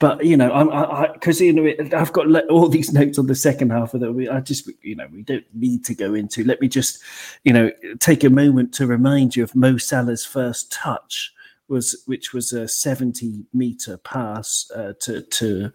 [0.00, 3.34] but you know, I'm I because you know I've got all these notes on the
[3.34, 4.12] second half of that.
[4.12, 6.44] We I just you know we don't need to go into.
[6.44, 7.02] Let me just
[7.44, 7.70] you know
[8.00, 11.32] take a moment to remind you of Mo Salah's first touch
[11.68, 15.72] was which was a 70 meter pass uh, to to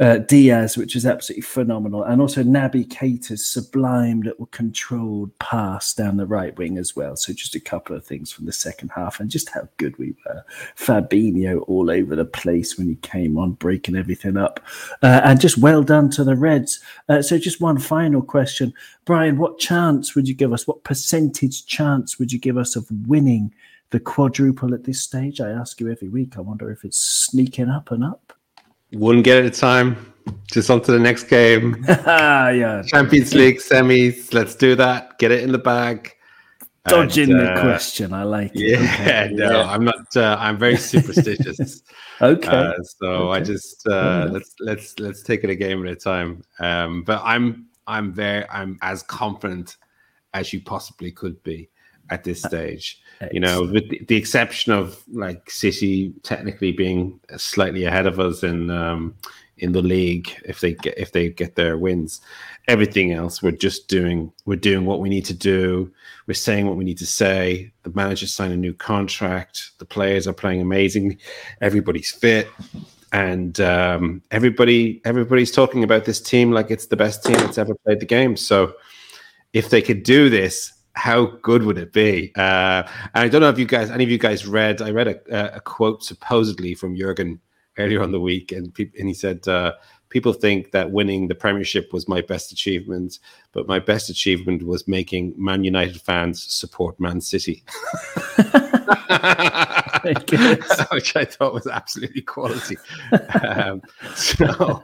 [0.00, 6.16] uh, Diaz, which was absolutely phenomenal, and also Naby Keita's sublime little controlled pass down
[6.16, 7.16] the right wing as well.
[7.16, 10.14] So just a couple of things from the second half, and just how good we
[10.26, 10.44] were.
[10.76, 14.60] Fabinho all over the place when he came on, breaking everything up,
[15.02, 16.80] uh, and just well done to the Reds.
[17.08, 18.72] Uh, so just one final question,
[19.04, 20.66] Brian: What chance would you give us?
[20.66, 23.52] What percentage chance would you give us of winning?
[23.90, 26.36] The quadruple at this stage, I ask you every week.
[26.36, 28.32] I wonder if it's sneaking up and up.
[28.92, 30.12] One get at a time.
[30.50, 31.84] Just on to the next game.
[31.88, 34.34] yeah, Champions League semis.
[34.34, 35.18] Let's do that.
[35.18, 36.12] Get it in the bag.
[36.88, 38.12] dodging And, the uh, question.
[38.12, 38.80] I like it.
[38.80, 39.28] Yeah, Okay.
[39.34, 39.70] no, Yeah.
[39.70, 40.16] I'm not.
[40.16, 41.82] Uh, I'm very superstitious.
[42.22, 42.48] Okay.
[42.48, 46.42] Uh, so I just uh, let's let's let's take it a game at a time.
[46.60, 49.76] Um, but I'm I'm very I'm as confident
[50.32, 51.68] as you possibly could be
[52.10, 53.00] at this stage.
[53.32, 58.42] You know, with the, the exception of like City technically being slightly ahead of us
[58.42, 59.14] in um,
[59.58, 62.20] in the league if they get if they get their wins.
[62.68, 65.90] Everything else, we're just doing we're doing what we need to do.
[66.26, 67.72] We're saying what we need to say.
[67.84, 69.70] The manager signed a new contract.
[69.78, 71.18] The players are playing amazing.
[71.60, 72.48] Everybody's fit,
[73.12, 77.74] and um, everybody everybody's talking about this team like it's the best team that's ever
[77.74, 78.36] played the game.
[78.36, 78.74] So,
[79.52, 82.32] if they could do this, how good would it be?
[82.36, 82.82] Uh,
[83.14, 84.82] and I don't know if you guys, any of you guys read.
[84.82, 87.40] I read a, a quote supposedly from Jurgen
[87.78, 89.46] earlier on the week, and peop and he said.
[89.46, 89.72] Uh,
[90.08, 93.18] People think that winning the Premiership was my best achievement,
[93.52, 97.64] but my best achievement was making Man United fans support Man City.
[100.92, 102.76] which I thought was absolutely quality.
[103.42, 103.82] Um,
[104.14, 104.82] so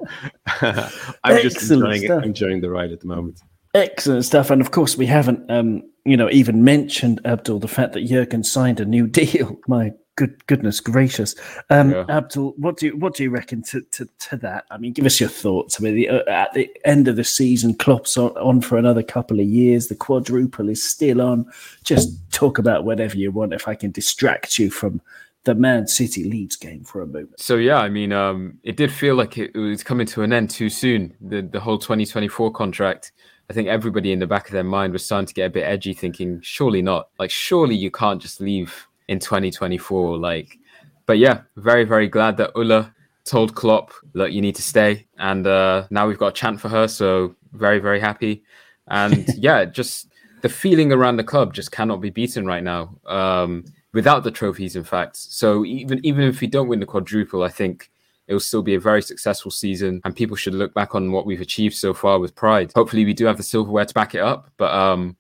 [1.25, 3.41] I'm just enjoying it, enjoying the ride at the moment.
[3.75, 4.51] Excellent stuff.
[4.51, 8.45] And of course, we haven't, um, you know, even mentioned Abdul the fact that Jurgen
[8.45, 9.59] signed a new deal.
[9.67, 11.35] My good goodness gracious,
[11.71, 12.05] um, Yeah.
[12.09, 14.67] Abdul, what do you what do you reckon to, to, to that?
[14.71, 15.81] I mean, give us your thoughts.
[15.81, 19.03] I mean, the, uh, at the end of the season, Klopp's on, on for another
[19.03, 19.89] couple of years.
[19.89, 21.51] The quadruple is still on.
[21.83, 23.55] Just talk about whatever you want.
[23.55, 25.01] If I can distract you from
[25.45, 27.41] the Man City Leeds game for a moment.
[27.41, 30.33] So yeah, I mean, um, it did feel like it, it was coming to an
[30.33, 31.15] end too soon.
[31.21, 33.13] The the whole 2024 contract.
[33.53, 35.65] I think everybody in the back of their mind was starting to get a bit
[35.65, 37.11] edgy, thinking, surely not.
[37.19, 40.17] Like, surely you can't just leave in 2024.
[40.17, 40.57] Like,
[41.05, 42.95] but yeah, very very glad that Ulla
[43.27, 46.71] told Klopp, look, you need to stay, and uh, now we've got a chant for
[46.71, 46.89] her.
[46.89, 48.43] So very very happy,
[48.89, 50.09] and yeah, just
[50.41, 52.97] the feeling around the club just cannot be beaten right now.
[53.05, 55.17] Um, without the trophies, in fact.
[55.17, 57.91] So even even if we don't win the quadruple, I think
[58.29, 61.27] it will still be a very successful season, and people should look back on what
[61.27, 62.73] we've achieved so far with pride.
[62.75, 64.51] Hopefully, we do have the silverware to back it up.
[64.57, 65.17] But um,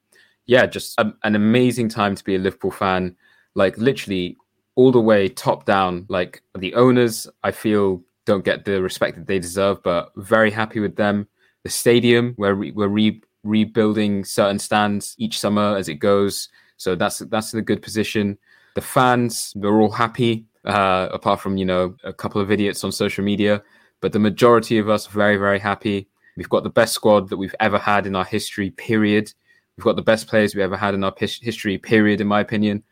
[0.47, 3.17] yeah, just a, an amazing time to be a Liverpool fan.
[3.55, 4.37] Like literally
[4.75, 6.07] all the way top down.
[6.09, 10.81] Like the owners, I feel don't get the respect that they deserve, but very happy
[10.81, 11.29] with them.
[11.65, 16.95] The stadium, where we, we're re- rebuilding certain stands each summer as it goes, so
[16.95, 18.39] that's that's in a good position.
[18.75, 22.93] the fans they're all happy, uh, apart from you know a couple of idiots on
[22.93, 23.63] social media.
[24.01, 26.09] But the majority of us are very very happy.
[26.37, 28.71] We've got the best squad that we've ever had in our history.
[28.71, 29.33] Period.
[29.77, 31.79] We've got the best players we ever had in our history.
[31.79, 32.83] Period, in my opinion.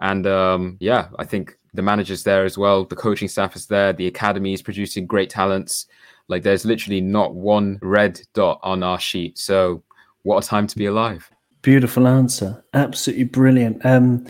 [0.00, 2.84] And um, yeah, I think the manager's there as well.
[2.84, 3.92] The coaching staff is there.
[3.92, 5.86] The academy is producing great talents.
[6.28, 9.38] Like there's literally not one red dot on our sheet.
[9.38, 9.82] So
[10.22, 11.30] what a time to be alive.
[11.62, 12.64] Beautiful answer.
[12.74, 13.84] Absolutely brilliant.
[13.84, 14.26] Um,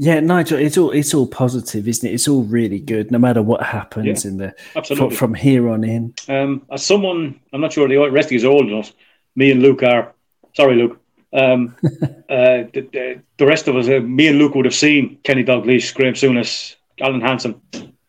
[0.00, 2.14] yeah, Nigel, it's all it's all positive, isn't it?
[2.14, 5.16] It's all really good, no matter what happens Yeah, in the absolutely.
[5.16, 6.14] from, from here on in.
[6.28, 8.92] Um, as someone, I'm not sure the rest of you are old enough.
[9.34, 10.14] Me and Luke are.
[10.54, 11.00] Sorry, Luke.
[11.32, 15.18] Um, uh, the, the, the rest of us, uh, me and Luke would have seen
[15.24, 17.60] Kenny Dalglish, Graham Souness, Alan Hansen.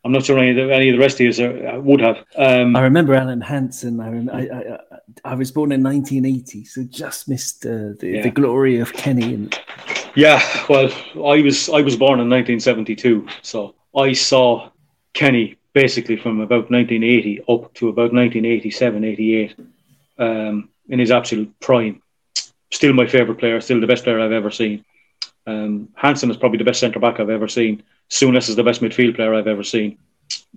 [0.05, 2.23] I'm not sure any of the, any of the rest of you are, would have.
[2.37, 3.99] Um, I remember Alan Hansen.
[3.99, 4.79] I, rem- I, I, I-
[5.25, 8.21] I was born in 1980, so just missed uh, the, Yeah.
[8.23, 9.33] the glory of Kenny.
[9.33, 9.59] And
[10.19, 14.69] Yeah, well, I was I was born in 1972, so I saw
[15.13, 19.55] Kenny basically from about 1980 up to about 1987, 88,
[20.17, 22.01] um, in his absolute prime.
[22.69, 24.83] Still my favourite player, still the best player I've ever seen.
[25.47, 27.81] Um, Hansen is probably the best centre back I've ever seen.
[28.09, 29.99] Souness is the best midfield player I've ever seen,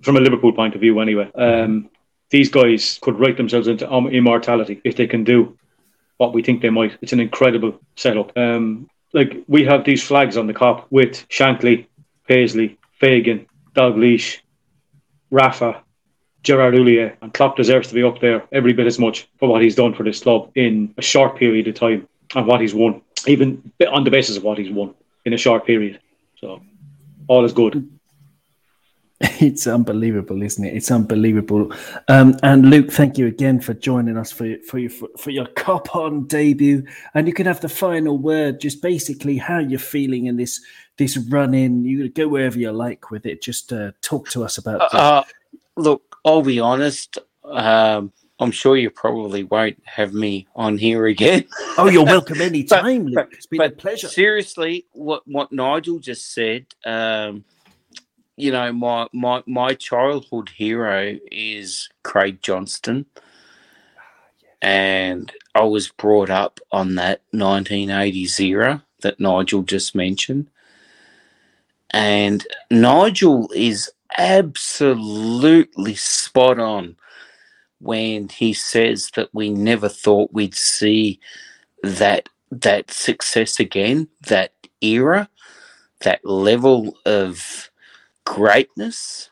[0.01, 1.31] from a Liverpool point of view, anyway.
[1.35, 1.89] Um,
[2.31, 5.57] these guys could write themselves into immortality if they can do
[6.17, 6.97] what we think they might.
[7.01, 8.37] It's an incredible setup.
[8.37, 11.87] Um, like we have these flags on the Kop with Shankly,
[12.27, 13.45] Paisley, Fagan,
[13.75, 14.39] Dalglish,
[15.29, 15.81] Rafa,
[16.43, 19.61] Gerard Houllier, and Klopp deserves to be up there every bit as much for what
[19.61, 23.01] he's done for this club in a short period of time and what he's won,
[23.27, 24.93] even on the basis of what he's won
[25.25, 25.99] in a short period.
[26.35, 26.61] So
[27.27, 27.89] all is good.
[29.39, 30.75] it's unbelievable, isn't it?
[30.75, 31.71] It's unbelievable.
[32.09, 35.45] Um, and Luke, thank you again for joining us for your, for your for your
[35.47, 36.83] cop on debut.
[37.13, 40.61] And you can have the final word, just basically how you're feeling in this
[40.97, 41.85] this run in.
[41.85, 43.41] You go wherever you like with it.
[43.41, 44.91] Just uh, talk to us about.
[44.91, 45.23] the- Uh,
[45.77, 47.17] look, I'll be honest.
[47.45, 51.45] Um, I'm sure you probably won't have me on here again.
[51.77, 53.29] oh, you're welcome anytime, Luke.
[53.31, 54.09] It's been a pleasure.
[54.09, 57.45] Seriously, what what Nigel just said, um,
[58.37, 63.05] you know, my my my childhood hero is Craig Johnston,
[63.97, 64.01] ah,
[64.61, 70.49] and I was brought up on that 1980s era that Nigel just mentioned,
[71.91, 76.95] and Nigel is absolutely spot on
[77.79, 81.19] when he says that we never thought we'd see
[81.83, 85.29] that that success again, that era,
[86.01, 87.69] that level of
[88.25, 89.29] greatness.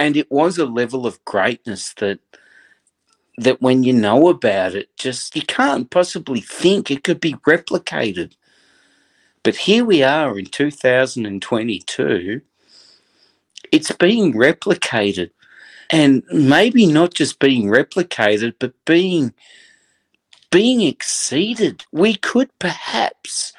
[0.00, 2.20] And it was a level of greatness that
[3.36, 8.32] that when you know about it, just you can't possibly think it could be replicated.
[9.42, 12.40] But here we are in 2022.
[13.72, 15.30] It's being replicated.
[15.90, 19.34] And maybe not just being replicated, but being
[20.50, 21.84] being exceeded.
[21.92, 23.52] We could perhaps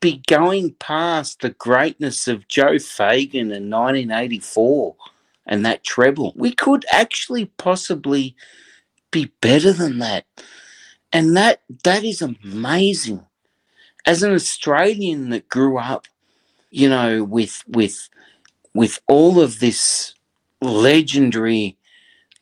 [0.00, 4.96] be going past the greatness of Joe Fagan in 1984
[5.46, 6.32] and that treble.
[6.36, 8.34] We could actually possibly
[9.10, 10.24] be better than that.
[11.12, 13.26] And that that is amazing.
[14.06, 16.06] As an Australian that grew up,
[16.70, 18.08] you know, with with
[18.74, 20.14] with all of this
[20.62, 21.76] legendary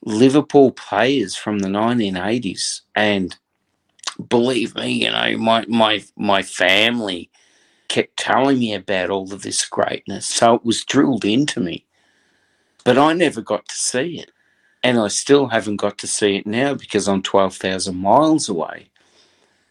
[0.05, 3.37] Liverpool players from the 1980s and
[4.29, 7.31] believe me, you know, my my my family
[7.89, 11.85] kept telling me about all of this greatness, so it was drilled into me.
[12.85, 14.31] But I never got to see it,
[14.83, 18.91] and I still haven't got to see it now because I'm twelve thousand miles away.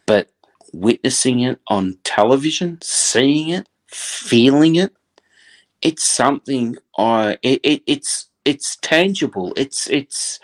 [0.05, 0.29] But
[0.73, 4.93] witnessing it on television, seeing it, feeling it,
[5.81, 9.53] it's something I it, it it's it's tangible.
[9.55, 10.39] It's it's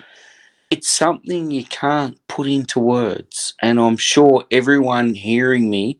[0.73, 5.99] it's something you can't put into words and i'm sure everyone hearing me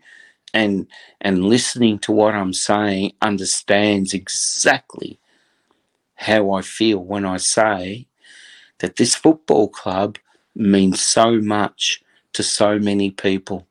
[0.53, 0.87] and
[1.21, 5.19] and listening to what i'm saying understands exactly
[6.15, 8.05] how i feel when i say
[8.79, 10.17] that this football club
[10.55, 13.67] means so much to so many people.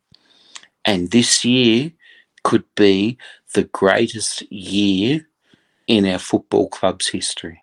[0.84, 1.92] And this year
[2.44, 3.18] could be
[3.54, 5.28] the greatest year
[5.86, 7.61] in our football club's history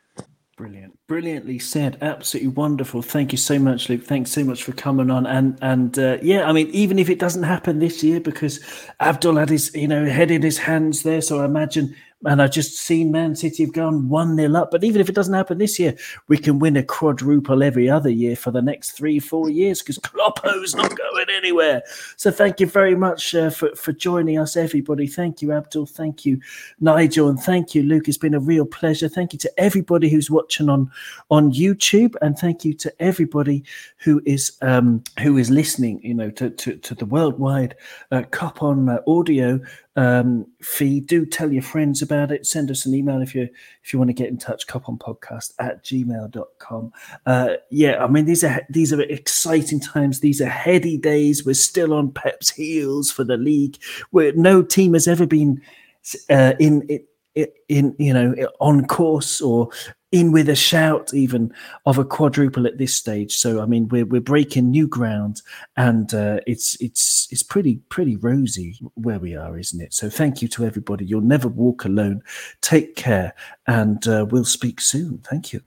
[0.59, 1.97] Brilliant, brilliantly said.
[2.01, 3.01] Absolutely wonderful.
[3.01, 4.03] Thank you so much, Luke.
[4.03, 5.25] Thanks so much for coming on.
[5.25, 8.59] And and uh, yeah, I mean, even if it doesn't happen this year, because
[8.99, 11.95] Abdul had his you know head in his hands there, so I imagine
[12.25, 14.71] and I've just seen Man City have gone 1 0 up.
[14.71, 15.95] But even if it doesn't happen this year,
[16.27, 19.97] we can win a quadruple every other year for the next three, four years because
[19.99, 21.81] Kloppo's not going anywhere.
[22.17, 25.07] So thank you very much uh, for, for joining us, everybody.
[25.07, 25.85] Thank you, Abdul.
[25.85, 26.41] Thank you,
[26.81, 27.29] Nigel.
[27.29, 28.09] And thank you, Luke.
[28.09, 29.07] It's been a real pleasure.
[29.07, 30.91] Thank you to everybody who's watching on,
[31.31, 32.15] on YouTube.
[32.21, 33.63] And thank you to everybody
[33.97, 37.75] who is um, who is listening, you know, to, to, to the worldwide
[38.11, 39.61] uh, Cop on uh, audio
[39.99, 41.07] um, feed.
[41.07, 42.45] Do tell your friends about it.
[42.45, 43.49] Send us an email if you
[43.83, 46.93] if you want to get in touch, coponpodcast at gmail.com.
[47.25, 50.21] Uh, yeah, I mean these are these are exciting times.
[50.21, 51.45] These are heady days.
[51.45, 53.77] We're still on Pep's heels for the league.
[54.11, 55.61] Where no team has ever been
[56.29, 57.05] uh, in it
[57.67, 59.69] in you know on course or
[60.11, 61.53] in with a shout even
[61.85, 63.35] of a quadruple at this stage.
[63.35, 65.41] So I mean we're we're breaking new ground
[65.77, 69.93] and uh, it's it's it's pretty pretty rosy where we are, isn't it?
[69.93, 71.05] So thank you to everybody.
[71.05, 72.21] You'll never walk alone.
[72.61, 73.33] Take care
[73.67, 75.19] and uh, we'll speak soon.
[75.19, 75.61] Thank you.